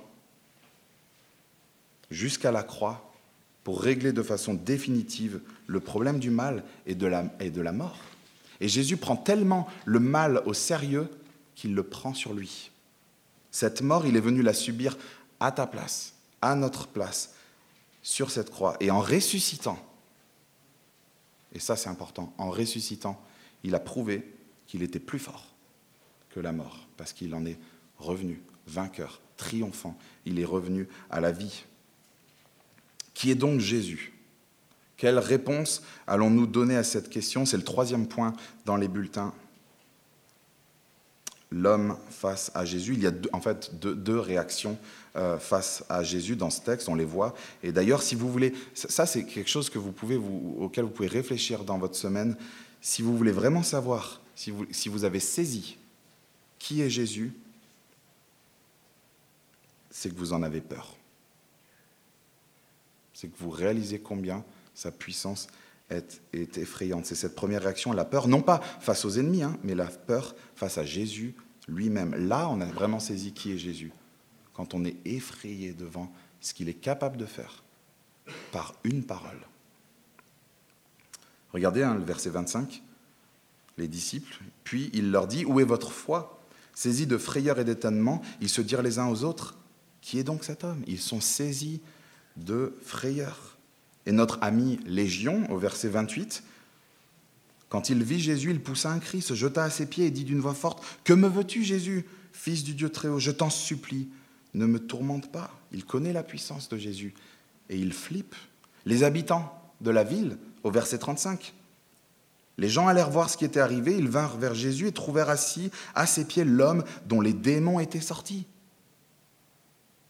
jusqu'à 2.11 2.51
la 2.51 2.63
croix 2.63 3.11
pour 3.63 3.81
régler 3.81 4.13
de 4.13 4.23
façon 4.23 4.53
définitive 4.53 5.41
le 5.65 5.79
problème 5.79 6.19
du 6.19 6.29
mal 6.29 6.63
et 6.85 6.95
de 6.95 7.07
la, 7.07 7.25
et 7.39 7.49
de 7.49 7.61
la 7.61 7.73
mort. 7.73 7.97
Et 8.59 8.67
Jésus 8.67 8.97
prend 8.97 9.15
tellement 9.15 9.67
le 9.85 9.99
mal 9.99 10.41
au 10.45 10.53
sérieux 10.53 11.09
qu'il 11.55 11.73
le 11.73 11.83
prend 11.83 12.13
sur 12.13 12.33
lui. 12.33 12.71
Cette 13.51 13.81
mort, 13.81 14.05
il 14.05 14.15
est 14.15 14.21
venu 14.21 14.41
la 14.41 14.53
subir 14.53 14.97
à 15.39 15.51
ta 15.51 15.67
place, 15.67 16.13
à 16.41 16.55
notre 16.55 16.87
place, 16.87 17.33
sur 18.01 18.31
cette 18.31 18.51
croix. 18.51 18.77
Et 18.79 18.91
en 18.91 18.99
ressuscitant, 18.99 19.79
et 21.53 21.59
ça 21.59 21.75
c'est 21.75 21.89
important, 21.89 22.33
en 22.37 22.49
ressuscitant, 22.49 23.21
il 23.63 23.75
a 23.75 23.79
prouvé 23.79 24.33
qu'il 24.67 24.83
était 24.83 24.99
plus 24.99 25.19
fort 25.19 25.47
que 26.29 26.39
la 26.39 26.51
mort, 26.51 26.87
parce 26.97 27.13
qu'il 27.13 27.33
en 27.33 27.45
est 27.45 27.57
revenu 27.97 28.41
vainqueur, 28.67 29.21
triomphant. 29.37 29.97
Il 30.25 30.39
est 30.39 30.45
revenu 30.45 30.87
à 31.09 31.19
la 31.19 31.31
vie. 31.31 31.63
Qui 33.13 33.31
est 33.31 33.35
donc 33.35 33.59
Jésus? 33.59 34.13
Quelle 34.97 35.19
réponse 35.19 35.83
allons-nous 36.07 36.47
donner 36.47 36.75
à 36.75 36.83
cette 36.83 37.09
question? 37.09 37.45
C'est 37.45 37.57
le 37.57 37.63
troisième 37.63 38.07
point 38.07 38.33
dans 38.65 38.75
les 38.75 38.87
bulletins. 38.87 39.33
L'homme 41.51 41.97
face 42.09 42.51
à 42.55 42.65
Jésus. 42.65 42.93
Il 42.95 43.03
y 43.03 43.07
a 43.07 43.11
en 43.31 43.39
fait 43.39 43.75
deux, 43.75 44.19
réactions 44.19 44.77
euh, 45.15 45.37
face 45.37 45.85
à 45.87 46.03
Jésus 46.03 46.35
dans 46.35 46.49
ce 46.49 46.61
texte, 46.61 46.89
on 46.89 46.95
les 46.95 47.05
voit. 47.05 47.35
Et 47.63 47.71
d'ailleurs, 47.71 48.01
si 48.01 48.15
vous 48.15 48.29
voulez, 48.29 48.53
ça 48.73 49.05
c'est 49.05 49.23
quelque 49.23 49.49
chose 49.49 49.69
que 49.69 49.77
vous 49.77 49.91
pouvez 49.91 50.17
auquel 50.17 50.83
vous 50.83 50.89
pouvez 50.89 51.07
réfléchir 51.07 51.63
dans 51.63 51.77
votre 51.77 51.95
semaine. 51.95 52.35
Si 52.81 53.01
vous 53.01 53.15
voulez 53.15 53.31
vraiment 53.31 53.63
savoir, 53.63 54.19
si 54.35 54.51
vous, 54.51 54.65
si 54.71 54.89
vous 54.89 55.05
avez 55.05 55.19
saisi 55.19 55.77
qui 56.59 56.81
est 56.81 56.89
Jésus, 56.89 57.33
c'est 59.91 60.09
que 60.09 60.17
vous 60.17 60.33
en 60.33 60.43
avez 60.43 60.61
peur. 60.61 60.95
C'est 63.13 63.27
que 63.27 63.37
vous 63.39 63.51
réalisez 63.51 63.99
combien 63.99 64.43
sa 64.77 64.91
puissance 64.91 65.47
est, 65.89 66.21
effrayante. 66.57 67.07
C'est 67.07 67.15
cette 67.15 67.33
première 67.33 67.63
réaction, 67.63 67.93
la 67.93 68.05
peur, 68.05 68.27
non 68.27 68.43
pas 68.43 68.61
face 68.79 69.05
aux 69.05 69.09
ennemis, 69.09 69.41
hein, 69.41 69.57
mais 69.63 69.73
la 69.73 69.87
peur 69.87 70.35
face 70.55 70.77
à 70.77 70.85
Jésus 70.85 71.33
lui-même. 71.67 72.13
Là, 72.27 72.47
on 72.49 72.61
a 72.61 72.65
vraiment 72.65 72.99
saisi 72.99 73.33
qui 73.33 73.51
est 73.51 73.57
Jésus, 73.57 73.91
quand 74.53 74.75
on 74.75 74.85
est 74.85 74.95
effrayé 75.03 75.73
devant 75.73 76.13
ce 76.41 76.53
qu'il 76.53 76.69
est 76.69 76.75
capable 76.75 77.17
de 77.17 77.25
faire 77.25 77.63
par 78.51 78.75
une 78.83 79.03
parole. 79.03 79.39
Regardez 81.53 81.81
hein, 81.81 81.95
le 81.95 82.03
verset 82.03 82.29
25, 82.29 82.83
les 83.79 83.87
disciples, 83.87 84.37
puis 84.63 84.91
il 84.93 85.09
leur 85.09 85.25
dit, 85.25 85.43
où 85.43 85.59
est 85.59 85.65
votre 85.65 85.91
foi? 85.91 86.39
Saisis 86.75 87.07
de 87.07 87.17
frayeur 87.17 87.57
et 87.57 87.63
d'étonnement, 87.63 88.21
ils 88.41 88.49
se 88.49 88.61
dirent 88.61 88.83
les 88.83 88.99
uns 88.99 89.07
aux 89.07 89.23
autres, 89.23 89.57
qui 90.01 90.19
est 90.19 90.23
donc 90.23 90.43
cet 90.43 90.63
homme? 90.63 90.83
Ils 90.85 90.99
sont 90.99 91.19
saisis 91.19 91.81
de 92.35 92.77
frayeur. 92.83 93.56
Et 94.07 94.13
notre 94.13 94.39
ami 94.41 94.79
Légion, 94.85 95.51
au 95.51 95.57
verset 95.57 95.89
28, 95.89 96.41
quand 97.67 97.89
il 97.89 98.01
vit 98.03 98.21
Jésus, 98.21 98.51
il 98.51 98.61
poussa 98.61 98.89
un 98.89 98.99
cri, 98.99 99.21
se 99.21 99.33
jeta 99.33 99.65
à 99.65 99.69
ses 99.69 99.85
pieds 99.85 100.05
et 100.05 100.11
dit 100.11 100.23
d'une 100.23 100.39
voix 100.39 100.53
forte, 100.53 100.81
Que 101.03 101.11
me 101.11 101.27
veux-tu, 101.27 101.65
Jésus, 101.65 102.05
fils 102.31 102.63
du 102.63 102.73
Dieu 102.73 102.89
très 102.89 103.09
haut 103.09 103.19
Je 103.19 103.31
t'en 103.31 103.49
supplie, 103.49 104.07
ne 104.53 104.65
me 104.65 104.79
tourmente 104.79 105.29
pas. 105.29 105.53
Il 105.73 105.83
connaît 105.83 106.13
la 106.13 106.23
puissance 106.23 106.69
de 106.69 106.77
Jésus 106.77 107.13
et 107.69 107.77
il 107.77 107.91
flippe. 107.91 108.33
Les 108.85 109.03
habitants 109.03 109.53
de 109.81 109.91
la 109.91 110.05
ville, 110.05 110.37
au 110.63 110.71
verset 110.71 110.99
35, 110.99 111.53
les 112.57 112.69
gens 112.69 112.87
allèrent 112.87 113.11
voir 113.11 113.29
ce 113.29 113.35
qui 113.35 113.43
était 113.43 113.59
arrivé, 113.59 113.97
ils 113.97 114.07
vinrent 114.07 114.37
vers 114.37 114.55
Jésus 114.55 114.87
et 114.87 114.93
trouvèrent 114.93 115.29
assis 115.29 115.69
à 115.95 116.07
ses 116.07 116.23
pieds 116.23 116.45
l'homme 116.45 116.85
dont 117.07 117.19
les 117.19 117.33
démons 117.33 117.81
étaient 117.81 117.99
sortis. 117.99 118.47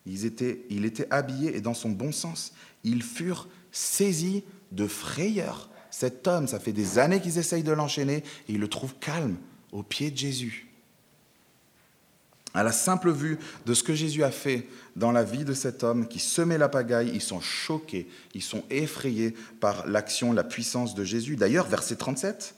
il 0.05 0.85
était 0.85 1.07
habillé 1.09 1.57
et 1.57 1.61
dans 1.61 1.73
son 1.73 1.89
bon 1.89 2.11
sens. 2.11 2.53
Ils 2.83 3.01
furent 3.01 3.47
saisi 3.77 4.43
de 4.71 4.87
frayeur. 4.87 5.69
Cet 5.91 6.27
homme, 6.27 6.47
ça 6.47 6.59
fait 6.59 6.73
des 6.73 6.99
années 6.99 7.21
qu'ils 7.21 7.37
essayent 7.37 7.63
de 7.63 7.71
l'enchaîner 7.71 8.17
et 8.47 8.53
ils 8.53 8.59
le 8.59 8.67
trouvent 8.67 8.95
calme 8.99 9.37
au 9.71 9.83
pied 9.83 10.11
de 10.11 10.17
Jésus. 10.17 10.67
À 12.53 12.63
la 12.63 12.71
simple 12.71 13.11
vue 13.11 13.37
de 13.67 13.73
ce 13.75 13.83
que 13.83 13.93
Jésus 13.93 14.23
a 14.23 14.31
fait 14.31 14.67
dans 14.95 15.11
la 15.11 15.23
vie 15.23 15.45
de 15.45 15.53
cet 15.53 15.83
homme 15.83 16.07
qui 16.07 16.17
semait 16.17 16.57
la 16.57 16.69
pagaille, 16.69 17.11
ils 17.13 17.21
sont 17.21 17.39
choqués, 17.39 18.07
ils 18.33 18.41
sont 18.41 18.63
effrayés 18.71 19.35
par 19.59 19.85
l'action, 19.85 20.33
la 20.33 20.43
puissance 20.43 20.95
de 20.95 21.03
Jésus. 21.03 21.35
D'ailleurs, 21.35 21.67
verset 21.67 21.97
37, 21.97 22.55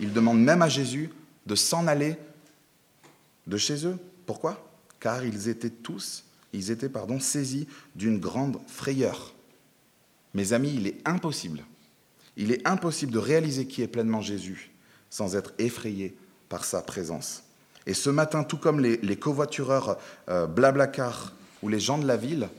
il 0.00 0.12
demande 0.12 0.40
même 0.40 0.60
à 0.60 0.68
Jésus 0.68 1.10
de 1.46 1.54
s'en 1.54 1.86
aller 1.86 2.16
de 3.46 3.56
chez 3.56 3.86
eux. 3.86 3.96
Pourquoi? 4.26 4.70
Car 5.00 5.24
ils 5.24 5.48
étaient 5.48 5.70
tous, 5.70 6.24
ils 6.52 6.70
étaient 6.70 6.90
pardon, 6.90 7.20
saisis 7.20 7.66
d'une 7.94 8.18
grande 8.18 8.58
frayeur. 8.66 9.35
Mes 10.36 10.52
amis, 10.52 10.74
il 10.74 10.86
est 10.86 10.98
impossible, 11.06 11.64
il 12.36 12.52
est 12.52 12.68
impossible 12.68 13.10
de 13.10 13.18
réaliser 13.18 13.66
qui 13.66 13.80
est 13.80 13.88
pleinement 13.88 14.20
Jésus 14.20 14.70
sans 15.08 15.34
être 15.34 15.54
effrayé 15.56 16.14
par 16.50 16.66
sa 16.66 16.82
présence. 16.82 17.42
Et 17.86 17.94
ce 17.94 18.10
matin, 18.10 18.44
tout 18.44 18.58
comme 18.58 18.78
les, 18.78 19.16
covoitureurs 19.16 19.96
euh, 20.28 20.46
blablacar 20.46 21.32
ou 21.62 21.70
les 21.70 21.80
gens 21.80 21.96
de 21.96 22.06
la 22.06 22.18
ville, 22.18 22.50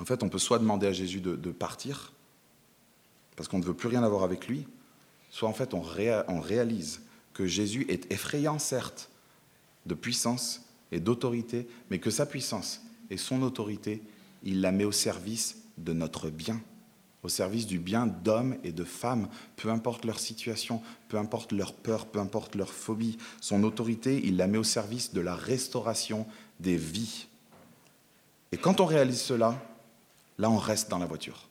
en 0.00 0.04
fait, 0.04 0.22
on 0.22 0.28
peut 0.28 0.38
soit 0.38 0.58
demander 0.58 0.86
à 0.86 0.92
Jésus 0.92 1.22
de, 1.22 1.50
partir, 1.50 2.12
parce 3.36 3.48
qu'on 3.48 3.58
ne 3.58 3.64
veut 3.64 3.72
plus 3.72 3.88
rien 3.88 4.02
avoir 4.02 4.22
avec 4.22 4.46
lui, 4.46 4.68
soit 5.30 5.48
en 5.48 5.54
fait 5.54 5.72
on, 5.72 5.82
on 6.28 6.40
réalise 6.40 7.00
que 7.32 7.46
Jésus 7.46 7.86
est 7.88 8.12
effrayant, 8.12 8.58
certes, 8.58 9.08
de 9.86 9.94
puissance 9.94 10.60
et 10.92 11.00
d'autorité, 11.00 11.66
mais 11.88 12.00
que 12.00 12.10
sa 12.10 12.26
puissance 12.26 12.82
et 13.08 13.16
son 13.16 13.40
autorité, 13.40 14.02
il 14.42 14.60
la 14.60 14.72
met 14.72 14.84
au 14.84 14.92
service 14.92 15.56
de 15.84 15.92
notre 15.92 16.30
bien, 16.30 16.60
au 17.22 17.28
service 17.28 17.66
du 17.66 17.78
bien 17.78 18.06
d'hommes 18.06 18.56
et 18.64 18.72
de 18.72 18.84
femmes, 18.84 19.28
peu 19.56 19.68
importe 19.68 20.04
leur 20.04 20.18
situation, 20.18 20.80
peu 21.08 21.18
importe 21.18 21.52
leur 21.52 21.74
peur, 21.74 22.06
peu 22.06 22.18
importe 22.18 22.54
leur 22.54 22.72
phobie. 22.72 23.18
Son 23.40 23.62
autorité, 23.62 24.20
il 24.24 24.36
la 24.36 24.46
met 24.46 24.58
au 24.58 24.64
service 24.64 25.12
de 25.12 25.20
la 25.20 25.34
restauration 25.34 26.26
des 26.60 26.76
vies. 26.76 27.26
Et 28.52 28.56
quand 28.56 28.80
on 28.80 28.86
réalise 28.86 29.20
cela, 29.20 29.60
là, 30.38 30.50
on 30.50 30.56
reste 30.56 30.90
dans 30.90 30.98
la 30.98 31.06
voiture. 31.06 31.48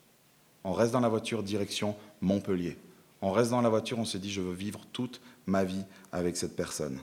On 0.63 0.73
reste 0.73 0.91
dans 0.91 0.99
la 0.99 1.09
voiture 1.09 1.43
direction 1.43 1.95
Montpellier. 2.21 2.77
On 3.21 3.31
reste 3.31 3.51
dans 3.51 3.61
la 3.61 3.69
voiture, 3.69 3.99
on 3.99 4.05
se 4.05 4.17
dit, 4.17 4.31
je 4.31 4.41
veux 4.41 4.53
vivre 4.53 4.81
toute 4.91 5.21
ma 5.45 5.63
vie 5.63 5.83
avec 6.11 6.35
cette 6.35 6.55
personne. 6.55 6.99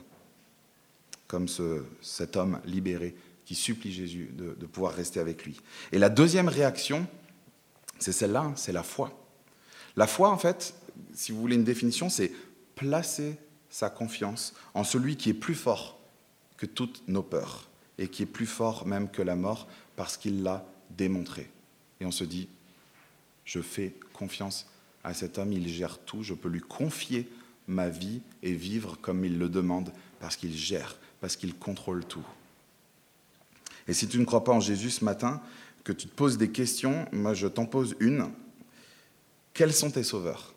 comme 1.27 1.47
cet 2.01 2.37
homme 2.37 2.59
libéré 2.65 3.15
qui 3.47 3.55
supplie 3.55 3.93
Jésus 3.93 4.29
de, 4.33 4.65
pouvoir 4.65 4.93
rester 4.93 5.21
avec 5.21 5.45
lui. 5.45 5.61
Et 5.93 5.99
la 5.99 6.09
deuxième 6.09 6.49
réaction, 6.49 7.07
c'est 7.97 8.11
celle-là, 8.11 8.41
hein, 8.41 8.53
c'est 8.57 8.73
la 8.73 8.83
foi. 8.83 9.17
La 9.95 10.05
foi, 10.05 10.29
en 10.29 10.37
fait, 10.37 10.75
si 11.13 11.31
vous 11.31 11.39
voulez 11.39 11.55
une 11.55 11.63
définition, 11.63 12.09
c'est 12.09 12.33
placer 12.75 13.37
sa 13.69 13.89
confiance 13.89 14.53
en 14.73 14.83
celui 14.83 15.15
qui 15.15 15.29
est 15.29 15.33
plus 15.33 15.55
fort 15.55 15.97
que 16.57 16.65
toutes 16.65 17.07
nos 17.07 17.23
peurs 17.23 17.69
et 17.97 18.09
qui 18.09 18.23
est 18.23 18.27
plus 18.27 18.45
fort 18.45 18.85
même 18.85 19.09
que 19.09 19.21
la 19.21 19.37
mort 19.37 19.69
parce 19.95 20.17
qu'il 20.17 20.43
l'a 20.43 20.65
démontré. 20.89 21.49
Et 22.01 22.05
on 22.05 22.11
se 22.11 22.25
dit, 22.25 22.49
je 23.45 23.61
fais 23.61 23.93
confiance 24.11 24.67
à 25.05 25.13
cet 25.13 25.37
homme, 25.37 25.53
il 25.53 25.69
gère 25.69 25.99
tout, 25.99 26.21
je 26.21 26.33
peux 26.33 26.49
lui 26.49 26.59
confier 26.59 27.29
ma 27.65 27.87
vie 27.87 28.19
et 28.43 28.51
vivre 28.51 28.97
comme 29.01 29.23
il 29.23 29.39
le 29.39 29.47
demande 29.47 29.93
parce 30.19 30.35
qu'il 30.35 30.53
gère, 30.53 30.97
parce 31.21 31.37
qu'il 31.37 31.55
contrôle 31.55 32.03
tout. 32.03 32.25
Et 33.87 33.93
si 33.93 34.07
tu 34.07 34.19
ne 34.19 34.25
crois 34.25 34.43
pas 34.43 34.51
en 34.51 34.59
Jésus 34.59 34.89
ce 34.89 35.05
matin, 35.05 35.41
que 35.83 35.93
tu 35.93 36.07
te 36.07 36.13
poses 36.13 36.37
des 36.37 36.49
questions, 36.49 37.05
moi 37.13 37.33
je 37.33 37.47
t'en 37.47 37.65
pose 37.65 37.95
une. 37.99 38.29
Quels 39.53 39.73
sont 39.73 39.89
tes 39.89 40.03
sauveurs? 40.03 40.53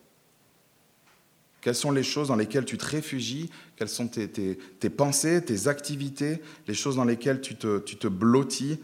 Quelles 1.60 1.74
sont 1.74 1.92
les 1.92 2.02
choses 2.02 2.28
dans 2.28 2.36
lesquelles 2.36 2.64
tu 2.64 2.78
te 2.78 2.84
réfugies? 2.84 3.50
Quelles 3.76 3.88
sont 3.88 4.08
tes, 4.08 4.56
pensées, 4.90 5.44
tes 5.44 5.68
activités, 5.68 6.40
les 6.66 6.74
choses 6.74 6.96
dans 6.96 7.04
lesquelles 7.04 7.40
tu 7.40 7.54
te, 7.54 7.78
tu 7.78 7.96
te 7.96 8.08
blottis 8.08 8.78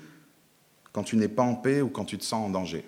quand 0.93 1.03
tu 1.03 1.17
n'es 1.17 1.29
pas 1.29 1.43
en 1.43 1.55
paix 1.55 1.81
ou 1.81 1.89
quand 1.89 2.05
tu 2.05 2.19
te 2.19 2.25
sens 2.25 2.47
en 2.47 2.51
danger? 2.51 2.85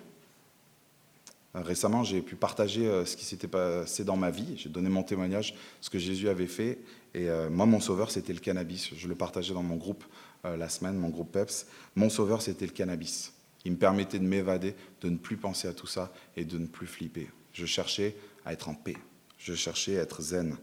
Récemment, 1.55 2.03
j'ai 2.03 2.21
pu 2.21 2.35
partager 2.35 2.87
euh, 2.87 3.05
ce 3.05 3.17
qui 3.17 3.25
s'était 3.25 3.47
passé 3.47 4.03
dans 4.03 4.15
ma 4.15 4.29
vie. 4.29 4.53
J'ai 4.55 4.69
donné 4.69 4.87
mon 4.87 5.01
témoignage, 5.01 5.55
ce 5.81 5.89
que 5.89 5.97
Jésus 5.97 6.29
avait 6.29 6.47
fait. 6.47 6.77
Et 7.15 7.27
euh, 7.27 7.49
moi, 7.49 7.65
mon 7.65 7.79
sauveur, 7.79 8.11
c'était 8.11 8.33
le 8.33 8.39
cannabis. 8.39 8.91
Je 8.95 9.07
le 9.07 9.15
partageais 9.15 9.55
dans 9.55 9.63
mon 9.63 9.75
groupe 9.75 10.03
la 10.43 10.69
semaine, 10.69 10.95
mon 10.95 11.09
groupe 11.09 11.31
PEPS. 11.31 11.67
Mon 11.95 12.09
sauveur, 12.09 12.41
c'était 12.41 12.65
le 12.65 12.71
cannabis. 12.71 13.33
Il 13.65 13.73
me 13.73 13.77
permettait 13.77 14.19
de 14.19 14.25
m'évader, 14.25 14.75
de 15.01 15.09
ne 15.09 15.17
plus 15.17 15.37
penser 15.37 15.67
à 15.67 15.73
tout 15.73 15.87
ça 15.87 16.13
et 16.35 16.45
de 16.45 16.57
ne 16.57 16.65
plus 16.65 16.87
flipper. 16.87 17.29
Je 17.53 17.65
cherchais 17.65 18.15
à 18.45 18.53
être 18.53 18.69
en 18.69 18.73
paix. 18.73 18.97
Je 19.37 19.53
cherchais 19.53 19.99
à 19.99 20.03
être 20.03 20.21
zen. 20.21 20.57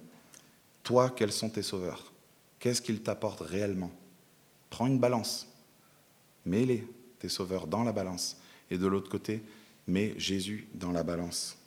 Toi, 0.83 1.11
quels 1.11 1.33
sont 1.33 1.51
tes 1.51 1.63
sauveurs? 1.63 2.13
Qu'est-ce 2.59 2.81
qu'ils 2.81 3.03
t'apportent 3.03 3.41
réellement? 3.41 3.93
Prends 4.71 4.87
une 4.87 4.99
balance. 4.99 5.49
Mets-les, 6.45 6.87
tes 7.19 7.29
sauveurs, 7.29 7.67
dans 7.67 7.85
la 7.85 7.93
balance. 7.93 8.41
Et 8.71 8.79
de 8.79 8.87
l'autre 8.87 9.11
côté, 9.11 9.43
mets 9.87 10.15
Jésus 10.19 10.69
dans 10.75 10.93
la 10.93 11.03
balance. 11.03 11.59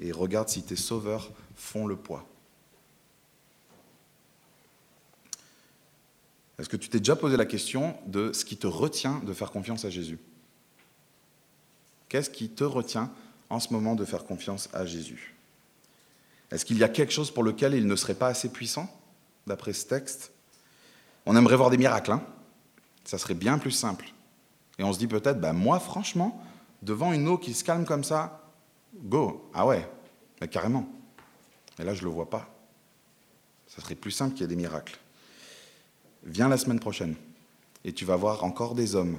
Et 0.00 0.12
regarde 0.12 0.48
si 0.48 0.62
tes 0.62 0.76
sauveurs 0.76 1.30
font 1.54 1.86
le 1.86 1.96
poids. 1.96 2.26
Est-ce 6.58 6.68
que 6.68 6.76
tu 6.76 6.88
t'es 6.88 6.98
déjà 6.98 7.16
posé 7.16 7.36
la 7.36 7.44
question 7.44 7.96
de 8.06 8.32
ce 8.32 8.44
qui 8.44 8.56
te 8.56 8.66
retient 8.66 9.20
de 9.26 9.32
faire 9.32 9.50
confiance 9.50 9.84
à 9.84 9.90
Jésus? 9.90 10.18
Qu'est-ce 12.08 12.30
qui 12.30 12.48
te 12.48 12.64
retient 12.64 13.10
en 13.50 13.60
ce 13.60 13.72
moment 13.72 13.94
de 13.94 14.04
faire 14.04 14.24
confiance 14.24 14.68
à 14.72 14.86
Jésus? 14.86 15.34
Est-ce 16.50 16.64
qu'il 16.64 16.78
y 16.78 16.84
a 16.84 16.88
quelque 16.88 17.12
chose 17.12 17.30
pour 17.30 17.42
lequel 17.42 17.74
il 17.74 17.86
ne 17.86 17.96
serait 17.96 18.14
pas 18.14 18.28
assez 18.28 18.48
puissant, 18.48 18.88
d'après 19.46 19.72
ce 19.72 19.86
texte? 19.86 20.32
On 21.26 21.36
aimerait 21.36 21.56
voir 21.56 21.70
des 21.70 21.76
miracles, 21.76 22.12
hein? 22.12 22.22
Ça 23.04 23.18
serait 23.18 23.34
bien 23.34 23.58
plus 23.58 23.72
simple. 23.72 24.12
Et 24.78 24.84
on 24.84 24.92
se 24.92 24.98
dit 24.98 25.06
peut-être, 25.06 25.40
ben 25.40 25.52
moi 25.52 25.78
franchement, 25.80 26.42
devant 26.82 27.12
une 27.12 27.28
eau 27.28 27.38
qui 27.38 27.54
se 27.54 27.64
calme 27.64 27.84
comme 27.84 28.04
ça, 28.04 28.48
go, 28.94 29.48
ah 29.54 29.66
ouais, 29.66 29.88
mais 30.40 30.48
carrément. 30.48 30.88
Et 31.78 31.84
là, 31.84 31.94
je 31.94 32.00
ne 32.00 32.06
le 32.06 32.12
vois 32.12 32.30
pas. 32.30 32.48
Ça 33.66 33.82
serait 33.82 33.94
plus 33.94 34.10
simple 34.10 34.32
qu'il 34.32 34.42
y 34.42 34.44
ait 34.44 34.48
des 34.48 34.56
miracles. 34.56 34.98
Viens 36.26 36.48
la 36.48 36.58
semaine 36.58 36.80
prochaine 36.80 37.14
et 37.84 37.92
tu 37.92 38.04
vas 38.04 38.16
voir 38.16 38.42
encore 38.42 38.74
des 38.74 38.96
hommes 38.96 39.18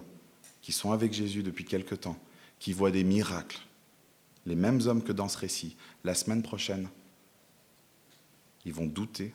qui 0.61 0.73
sont 0.73 0.91
avec 0.91 1.13
Jésus 1.13 1.41
depuis 1.41 1.63
quelque 1.63 1.95
temps 1.95 2.19
qui 2.59 2.73
voient 2.73 2.91
des 2.91 3.05
miracles, 3.05 3.61
les 4.45 4.55
mêmes 4.55 4.81
hommes 4.85 5.01
que 5.01 5.13
dans 5.13 5.29
ce 5.29 5.37
récit, 5.37 5.77
la 6.03 6.13
semaine 6.13 6.43
prochaine, 6.43 6.89
ils 8.65 8.73
vont 8.73 8.85
douter. 8.85 9.33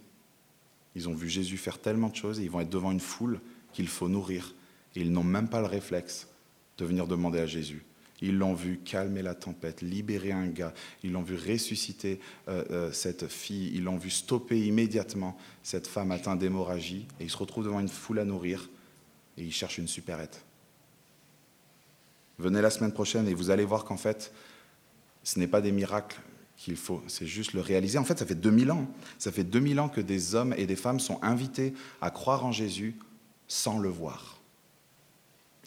Ils 0.95 1.09
ont 1.09 1.15
vu 1.15 1.31
Jésus 1.31 1.57
faire 1.57 1.81
tellement 1.81 2.11
de 2.11 2.17
choses 2.17 2.41
et 2.41 2.43
ils 2.43 2.51
vont 2.51 2.61
être 2.61 2.69
devant 2.69 2.93
une 2.93 3.01
foule 3.01 3.41
qu'il 3.73 3.89
faut 3.89 4.09
nourrir. 4.09 4.55
Et 4.95 5.01
ils 5.01 5.11
n'ont 5.11 5.25
même 5.25 5.49
pas 5.49 5.61
le 5.61 5.67
réflexe 5.67 6.29
de 6.77 6.85
venir 6.85 7.07
demander 7.07 7.41
à 7.41 7.47
Jésus. 7.47 7.83
Ils 8.23 8.39
l'ont 8.39 8.55
vu 8.55 8.81
calmer 8.85 9.21
la 9.21 9.35
tempête, 9.35 9.83
libérer 9.83 10.33
un 10.33 10.47
gars, 10.47 10.73
ils 11.03 11.13
l'ont 11.13 11.23
vu 11.23 11.37
ressusciter 11.37 12.21
euh, 12.49 12.65
euh, 12.71 12.93
cette 12.93 13.29
fille, 13.29 13.73
ils 13.75 13.85
l'ont 13.85 13.99
vu 13.99 14.11
stopper 14.11 14.59
immédiatement 14.59 15.37
cette 15.63 15.87
femme 15.87 16.13
atteinte 16.13 16.39
d'hémorragie, 16.39 17.07
et 17.21 17.25
ils 17.25 17.31
se 17.31 17.37
retrouvent 17.37 17.65
devant 17.65 17.81
une 17.81 17.89
foule 17.89 18.21
à 18.21 18.25
nourrir, 18.25 18.71
et 19.37 19.43
ils 19.43 19.53
cherchent 19.53 19.79
une 19.79 19.89
supérette. 19.89 20.45
Venez 22.39 22.61
la 22.61 22.71
semaine 22.71 22.93
prochaine 22.93 23.29
et 23.29 23.35
vous 23.35 23.51
allez 23.51 23.65
voir 23.65 23.85
qu'en 23.85 23.97
fait, 23.97 24.33
ce 25.23 25.39
n'est 25.39 25.47
pas 25.47 25.61
des 25.61 25.73
miracles 25.73 26.21
qu'il 26.57 26.77
faut, 26.77 27.03
c'est 27.09 27.27
juste 27.27 27.55
le 27.55 27.61
réaliser. 27.61 27.99
En 27.99 28.05
fait, 28.05 28.19
ça 28.19 28.27
fait 28.27 28.35
2000 28.35 28.71
ans. 28.71 28.89
Ça 29.19 29.33
fait 29.33 29.45
2000 29.45 29.81
ans 29.81 29.89
que 29.89 30.01
des 30.01 30.35
hommes 30.35 30.55
et 30.57 30.67
des 30.67 30.77
femmes 30.77 31.01
sont 31.01 31.19
invités 31.23 31.75
à 32.01 32.11
croire 32.11 32.45
en 32.45 32.53
Jésus 32.53 32.97
sans 33.49 33.79
le 33.79 33.89
voir. 33.89 34.42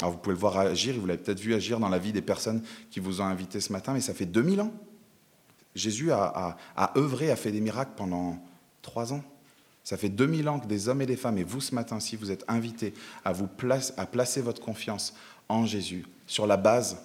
Alors 0.01 0.13
vous 0.13 0.17
pouvez 0.17 0.33
le 0.33 0.39
voir 0.39 0.57
agir, 0.57 0.95
vous 0.99 1.05
l'avez 1.05 1.21
peut-être 1.21 1.39
vu 1.39 1.53
agir 1.53 1.79
dans 1.79 1.89
la 1.89 1.99
vie 1.99 2.11
des 2.11 2.21
personnes 2.21 2.61
qui 2.91 2.99
vous 2.99 3.21
ont 3.21 3.25
invité 3.25 3.61
ce 3.61 3.71
matin, 3.71 3.93
mais 3.93 4.01
ça 4.01 4.13
fait 4.13 4.25
2000 4.25 4.61
ans. 4.61 4.73
Jésus 5.73 6.11
a, 6.11 6.57
œuvré, 6.95 7.31
a 7.31 7.35
fait 7.35 7.51
des 7.51 7.61
miracles 7.61 7.93
pendant 7.95 8.37
trois 8.81 9.13
ans. 9.13 9.23
Ça 9.83 9.97
fait 9.97 10.09
2000 10.09 10.49
ans 10.49 10.59
que 10.59 10.67
des 10.67 10.89
hommes 10.89 11.01
et 11.01 11.05
des 11.05 11.15
femmes, 11.15 11.37
et 11.37 11.43
vous 11.43 11.61
ce 11.61 11.75
matin-ci, 11.75 12.15
vous 12.15 12.31
êtes 12.31 12.43
invités 12.47 12.93
à, 13.23 13.33
à 13.97 14.05
placer 14.05 14.41
votre 14.41 14.61
confiance 14.61 15.13
en 15.47 15.65
Jésus, 15.65 16.05
sur 16.27 16.47
la 16.47 16.57
base 16.57 16.97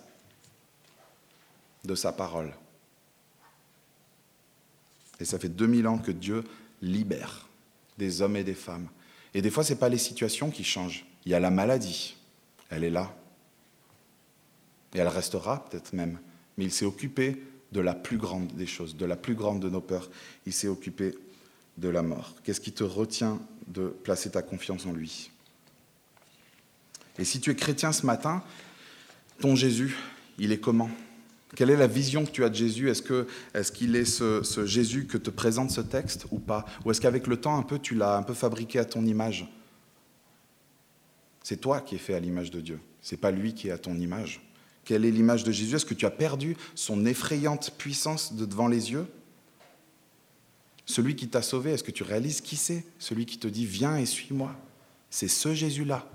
de 1.85 1.95
sa 1.95 2.13
parole. 2.13 2.53
Et 5.21 5.25
ça 5.25 5.39
fait 5.39 5.49
2000 5.49 5.87
ans 5.87 5.99
que 5.99 6.13
Dieu 6.13 6.45
libère 6.81 7.47
des 7.99 8.23
hommes 8.23 8.37
et 8.37 8.45
des 8.45 8.55
femmes. 8.55 8.89
Et 9.35 9.43
des 9.43 9.51
fois, 9.51 9.63
ce 9.63 9.75
n'est 9.75 9.79
pas 9.79 9.89
les 9.89 9.99
situations 9.99 10.51
qui 10.51 10.65
changent. 10.65 11.05
Il 11.27 11.33
y 11.33 11.35
a 11.35 11.41
la 11.41 11.51
maladie. 11.51 12.17
Elle 12.71 12.85
est 12.85 12.91
là. 12.91 13.15
Et 14.95 14.99
elle 14.99 15.09
restera 15.09 15.65
peut-être 15.65 15.93
même. 15.93 16.19
Mais 16.57 16.65
il 16.65 16.73
s'est 16.73 16.85
occupé 16.85 17.43
de 17.73 17.81
la 17.81 17.95
plus 17.95 18.17
grande 18.17 18.49
des 18.55 18.67
choses, 18.67 18.97
de 18.97 19.05
la 19.05 19.17
plus 19.17 19.35
grande 19.35 19.61
de 19.61 19.69
nos 19.69 19.81
peurs. 19.81 20.11
Il 20.47 20.53
s'est 20.53 20.69
occupé 20.69 21.15
de 21.79 21.89
la 21.89 22.03
mort. 22.03 22.35
Qu'est-ce 22.43 22.61
qui 22.61 22.73
te 22.73 22.85
retient 22.85 23.41
de 23.69 23.89
placer 23.89 24.31
ta 24.31 24.43
confiance 24.43 24.87
en 24.87 24.93
lui? 24.93 25.31
Et 27.19 27.25
si 27.25 27.41
tu 27.41 27.51
es 27.51 27.55
chrétien 27.55 27.93
ce 27.93 28.07
matin, 28.07 28.43
ton 29.41 29.55
Jésus, 29.55 29.97
il 30.39 30.53
est 30.53 30.59
comment? 30.59 30.91
Quelle 31.57 31.71
est 31.71 31.77
la 31.77 31.87
vision 31.87 32.25
que 32.25 32.31
tu 32.31 32.45
as 32.45 32.49
de 32.49 32.55
Jésus? 32.55 32.91
Est-ce 32.91 33.73
qu'il 33.73 33.97
est, 33.97 34.05
ce, 34.05 34.43
ce, 34.43 34.67
Jésus 34.67 35.07
que 35.07 35.19
te 35.19 35.31
présente 35.31 35.71
ce 35.71 35.81
texte 35.81 36.27
ou 36.31 36.39
pas? 36.39 36.65
Ou 36.85 36.91
est-ce 36.91 37.01
qu'avec 37.01 37.27
le 37.27 37.37
temps, 37.39 37.59
un 37.59 37.63
peu, 37.63 37.79
tu 37.79 37.95
l'as 37.95 38.17
un 38.17 38.23
peu 38.23 38.35
fabriqué 38.35 38.79
à 38.79 38.85
ton 38.85 39.05
image? 39.05 39.49
C'est 41.43 41.61
toi 41.61 41.81
qui 41.81 41.95
es 41.95 41.99
fait 41.99 42.15
à 42.15 42.21
l'image 42.21 42.51
de 42.51 42.61
Dieu. 42.61 42.81
C'est 43.01 43.17
pas 43.17 43.31
lui 43.31 43.55
qui 43.55 43.69
est 43.69 43.73
à 43.73 43.79
ton 43.79 43.97
image. 43.97 44.41
Quelle 44.85 45.05
est 45.05 45.11
l'image 45.11 45.45
de 45.45 45.53
Jésus? 45.53 45.77
Est-ce 45.77 45.87
que 45.87 45.95
tu 45.95 46.07
as 46.07 46.11
perdu 46.11 46.57
son 46.75 47.07
effrayante 47.07 47.73
puissance 47.79 48.35
de 48.35 48.45
devant 48.45 48.69
les 48.69 48.93
yeux? 48.93 49.07
Celui 50.87 51.15
qui 51.15 51.29
t'a 51.29 51.43
sauvé, 51.43 51.73
est-ce 51.73 51.85
que 51.85 51.93
tu 51.93 52.03
réalises 52.03 52.41
qui 52.41 52.57
c'est? 52.57 52.85
Celui 52.99 53.25
qui 53.25 53.39
te 53.39 53.47
dit 53.47 53.67
viens 53.67 53.97
et 53.97 54.07
suis-moi. 54.07 54.55
C'est 55.09 55.29
ce 55.29 55.55
Jésus-là. 55.55 56.07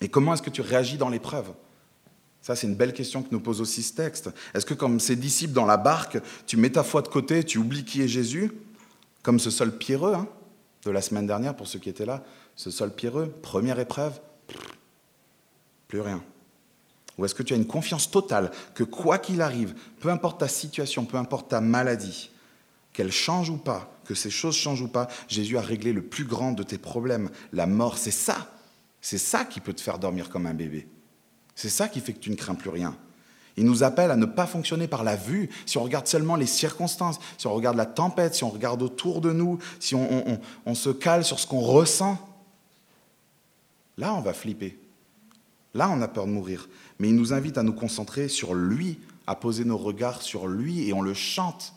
Et 0.00 0.08
comment 0.08 0.34
est-ce 0.34 0.42
que 0.42 0.50
tu 0.50 0.60
réagis 0.60 0.98
dans 0.98 1.08
l'épreuve? 1.08 1.52
Ça, 2.42 2.54
c'est 2.54 2.66
une 2.66 2.74
belle 2.74 2.92
question 2.92 3.22
que 3.22 3.28
nous 3.30 3.40
pose 3.40 3.62
aussi 3.62 3.82
ce 3.82 3.94
texte. 3.94 4.28
Est-ce 4.52 4.66
que 4.66 4.74
comme 4.74 5.00
ces 5.00 5.16
disciples 5.16 5.54
dans 5.54 5.64
la 5.64 5.78
barque, 5.78 6.18
tu 6.46 6.58
mets 6.58 6.68
ta 6.68 6.82
foi 6.82 7.00
de 7.00 7.08
côté, 7.08 7.42
tu 7.42 7.56
oublies 7.56 7.86
qui 7.86 8.02
est 8.02 8.08
Jésus? 8.08 8.52
Comme 9.22 9.38
ce 9.38 9.50
sol 9.50 9.78
pierreux 9.78 10.12
hein, 10.12 10.28
de 10.84 10.90
la 10.90 11.00
semaine 11.00 11.26
dernière, 11.26 11.56
pour 11.56 11.66
ceux 11.66 11.78
qui 11.78 11.88
étaient 11.88 12.04
là, 12.04 12.22
ce 12.56 12.70
sol 12.70 12.94
pierreux, 12.94 13.32
première 13.42 13.78
épreuve, 13.78 14.20
plus 15.88 16.00
rien. 16.00 16.22
Ou 17.18 17.24
est-ce 17.24 17.34
que 17.34 17.42
tu 17.42 17.54
as 17.54 17.56
une 17.56 17.66
confiance 17.66 18.10
totale 18.10 18.50
que 18.74 18.84
quoi 18.84 19.18
qu'il 19.18 19.40
arrive, 19.40 19.74
peu 20.00 20.08
importe 20.08 20.40
ta 20.40 20.48
situation, 20.48 21.04
peu 21.04 21.16
importe 21.16 21.50
ta 21.50 21.60
maladie, 21.60 22.30
qu'elle 22.92 23.12
change 23.12 23.50
ou 23.50 23.56
pas, 23.56 23.92
que 24.04 24.14
ces 24.14 24.30
choses 24.30 24.56
changent 24.56 24.82
ou 24.82 24.88
pas, 24.88 25.08
Jésus 25.28 25.56
a 25.56 25.60
réglé 25.60 25.92
le 25.92 26.02
plus 26.02 26.24
grand 26.24 26.52
de 26.52 26.62
tes 26.62 26.78
problèmes, 26.78 27.30
la 27.52 27.66
mort. 27.66 27.98
C'est 27.98 28.10
ça 28.10 28.48
c'est 29.04 29.18
ça 29.18 29.44
qui 29.44 29.60
peut 29.60 29.74
te 29.74 29.82
faire 29.82 29.98
dormir 29.98 30.30
comme 30.30 30.46
un 30.46 30.54
bébé. 30.54 30.88
C'est 31.54 31.68
ça 31.68 31.88
qui 31.88 32.00
fait 32.00 32.14
que 32.14 32.20
tu 32.20 32.30
ne 32.30 32.36
crains 32.36 32.54
plus 32.54 32.70
rien. 32.70 32.96
Il 33.58 33.66
nous 33.66 33.82
appelle 33.82 34.10
à 34.10 34.16
ne 34.16 34.24
pas 34.24 34.46
fonctionner 34.46 34.88
par 34.88 35.04
la 35.04 35.14
vue. 35.14 35.50
Si 35.66 35.76
on 35.76 35.82
regarde 35.82 36.06
seulement 36.06 36.36
les 36.36 36.46
circonstances, 36.46 37.20
si 37.36 37.46
on 37.46 37.52
regarde 37.52 37.76
la 37.76 37.84
tempête, 37.84 38.34
si 38.34 38.44
on 38.44 38.48
regarde 38.48 38.80
autour 38.80 39.20
de 39.20 39.30
nous, 39.30 39.58
si 39.78 39.94
on, 39.94 40.74
se 40.74 40.88
cale 40.88 41.22
sur 41.22 41.38
ce 41.38 41.46
qu'on 41.46 41.60
ressent, 41.60 42.16
là 43.96 44.14
on 44.14 44.20
va 44.20 44.32
flipper. 44.32 44.78
Là 45.74 45.90
on 45.90 46.00
a 46.02 46.08
peur 46.08 46.26
de 46.26 46.32
mourir. 46.32 46.68
Mais 46.98 47.08
il 47.08 47.16
nous 47.16 47.32
invite 47.32 47.58
à 47.58 47.62
nous 47.62 47.72
concentrer 47.72 48.28
sur 48.28 48.54
lui, 48.54 48.98
à 49.26 49.34
poser 49.34 49.64
nos 49.64 49.78
regards 49.78 50.22
sur 50.22 50.46
lui 50.46 50.88
et 50.88 50.92
on 50.92 51.02
le 51.02 51.14
chante. 51.14 51.74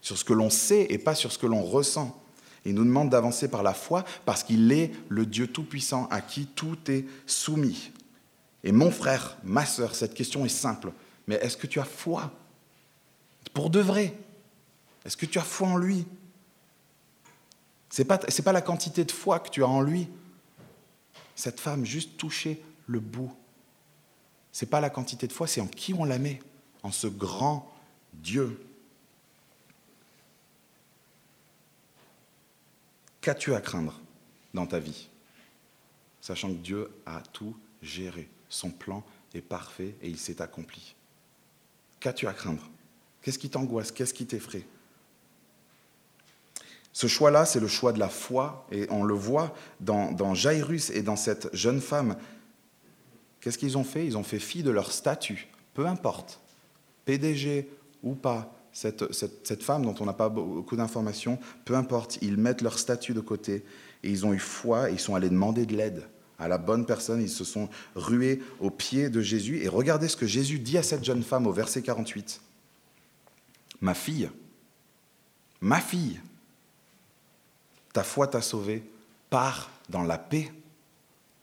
Sur 0.00 0.16
ce 0.18 0.24
que 0.24 0.32
l'on 0.32 0.50
sait 0.50 0.86
et 0.90 0.98
pas 0.98 1.14
sur 1.14 1.32
ce 1.32 1.38
que 1.38 1.46
l'on 1.46 1.62
ressent. 1.62 2.20
Il 2.64 2.74
nous 2.74 2.84
demande 2.84 3.10
d'avancer 3.10 3.48
par 3.48 3.62
la 3.62 3.74
foi 3.74 4.04
parce 4.24 4.42
qu'il 4.42 4.72
est 4.72 4.92
le 5.08 5.24
Dieu 5.24 5.46
Tout-Puissant 5.46 6.08
à 6.10 6.20
qui 6.20 6.46
tout 6.46 6.78
est 6.88 7.06
soumis. 7.26 7.92
Et 8.64 8.72
mon 8.72 8.90
frère, 8.90 9.36
ma 9.44 9.64
sœur, 9.64 9.94
cette 9.94 10.14
question 10.14 10.44
est 10.44 10.48
simple. 10.48 10.92
Mais 11.28 11.36
est-ce 11.36 11.56
que 11.56 11.68
tu 11.68 11.78
as 11.78 11.84
foi? 11.84 12.32
Pour 13.54 13.70
de 13.70 13.80
vrai 13.80 14.12
Est-ce 15.04 15.16
que 15.16 15.26
tu 15.26 15.38
as 15.38 15.42
foi 15.42 15.68
en 15.68 15.76
lui? 15.76 16.04
Ce 17.90 18.02
n'est 18.02 18.06
pas, 18.06 18.18
pas 18.18 18.52
la 18.52 18.62
quantité 18.62 19.04
de 19.04 19.12
foi 19.12 19.40
que 19.40 19.50
tu 19.50 19.62
as 19.62 19.68
en 19.68 19.80
lui. 19.80 20.08
Cette 21.34 21.60
femme, 21.60 21.84
juste 21.84 22.16
toucher 22.16 22.62
le 22.86 23.00
bout. 23.00 23.34
Ce 24.52 24.64
n'est 24.64 24.70
pas 24.70 24.80
la 24.80 24.90
quantité 24.90 25.26
de 25.26 25.32
foi, 25.32 25.46
c'est 25.46 25.60
en 25.60 25.66
qui 25.66 25.94
on 25.94 26.04
la 26.04 26.18
met, 26.18 26.40
en 26.82 26.90
ce 26.90 27.06
grand 27.06 27.70
Dieu. 28.14 28.60
Qu'as-tu 33.20 33.54
à 33.54 33.60
craindre 33.60 34.00
dans 34.54 34.66
ta 34.66 34.78
vie 34.78 35.08
Sachant 36.20 36.48
que 36.48 36.58
Dieu 36.58 36.90
a 37.04 37.20
tout 37.32 37.56
géré. 37.82 38.28
Son 38.48 38.70
plan 38.70 39.04
est 39.34 39.40
parfait 39.40 39.94
et 40.00 40.08
il 40.08 40.18
s'est 40.18 40.40
accompli? 40.40 40.94
Qu'as-tu 42.00 42.26
à 42.26 42.32
craindre? 42.32 42.68
Qu'est-ce 43.22 43.38
qui 43.38 43.50
t'angoisse? 43.50 43.90
Qu'est-ce 43.90 44.14
qui 44.14 44.26
t'effraie? 44.26 44.66
Ce 46.96 47.08
choix-là, 47.08 47.44
c'est 47.44 47.60
le 47.60 47.68
choix 47.68 47.92
de 47.92 47.98
la 47.98 48.08
foi, 48.08 48.66
et 48.72 48.86
on 48.88 49.04
le 49.04 49.12
voit 49.12 49.54
dans, 49.80 50.34
Jairus 50.34 50.88
et 50.88 51.02
dans 51.02 51.14
cette 51.14 51.54
jeune 51.54 51.82
femme. 51.82 52.16
Qu'est-ce 53.38 53.58
qu'ils 53.58 53.76
ont 53.76 53.84
fait? 53.84 54.06
Ils 54.06 54.16
ont 54.16 54.22
fait 54.22 54.38
fi 54.38 54.62
de 54.62 54.70
leur 54.70 54.90
statut, 54.90 55.46
peu 55.74 55.84
importe, 55.84 56.40
PDG 57.04 57.68
ou 58.02 58.14
pas, 58.14 58.50
cette, 58.72 59.12
cette, 59.12 59.46
cette 59.46 59.62
femme 59.62 59.84
dont 59.84 59.94
on 60.00 60.06
n'a 60.06 60.14
pas 60.14 60.30
beaucoup 60.30 60.74
d'informations, 60.74 61.38
peu 61.66 61.76
importe, 61.76 62.16
ils 62.22 62.38
mettent 62.38 62.62
leur 62.62 62.78
statut 62.78 63.12
de 63.12 63.20
côté 63.20 63.62
et 64.02 64.08
ils 64.08 64.24
ont 64.24 64.32
eu 64.32 64.38
foi 64.38 64.88
et 64.88 64.94
ils 64.94 64.98
sont 64.98 65.14
allés 65.14 65.28
demander 65.28 65.66
de 65.66 65.76
l'aide 65.76 66.08
à 66.38 66.48
la 66.48 66.56
bonne 66.56 66.86
personne, 66.86 67.20
ils 67.20 67.28
se 67.28 67.44
sont 67.44 67.68
rués 67.94 68.40
aux 68.58 68.70
pieds 68.70 69.10
de 69.10 69.20
Jésus. 69.20 69.62
Et 69.62 69.68
regardez 69.68 70.08
ce 70.08 70.16
que 70.16 70.26
Jésus 70.26 70.60
dit 70.60 70.78
à 70.78 70.82
cette 70.82 71.04
jeune 71.04 71.22
femme 71.22 71.46
au 71.46 71.52
verset 71.52 71.82
48. 71.82 72.40
Ma 73.82 73.92
fille, 73.92 74.30
ma 75.60 75.78
fille, 75.78 76.20
ta 77.96 78.04
foi 78.04 78.26
t'a 78.26 78.42
sauvée, 78.42 78.84
pars 79.30 79.70
dans 79.88 80.02
la 80.02 80.18
paix, 80.18 80.52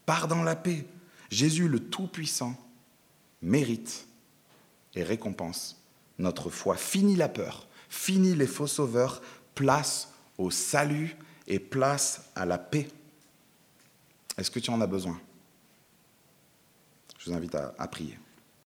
pars 0.05 0.27
dans 0.27 0.43
la 0.43 0.55
paix. 0.55 0.85
Jésus 1.31 1.67
le 1.67 1.79
Tout-Puissant 1.79 2.55
mérite 3.41 4.05
et 4.93 5.01
récompense 5.01 5.81
notre 6.19 6.51
foi. 6.51 6.77
Fini 6.77 7.15
la 7.15 7.27
peur, 7.27 7.65
fini 7.89 8.35
les 8.35 8.45
faux 8.45 8.67
sauveurs, 8.67 9.23
place 9.55 10.09
au 10.37 10.51
salut 10.51 11.17
et 11.47 11.57
place 11.57 12.29
à 12.35 12.45
la 12.45 12.59
paix. 12.59 12.87
Est-ce 14.37 14.51
que 14.51 14.59
tu 14.59 14.69
en 14.69 14.79
as 14.79 14.85
besoin? 14.85 15.19
Je 17.17 17.31
vous 17.31 17.35
invite 17.35 17.55
à 17.55 17.87
prier. 17.87 18.15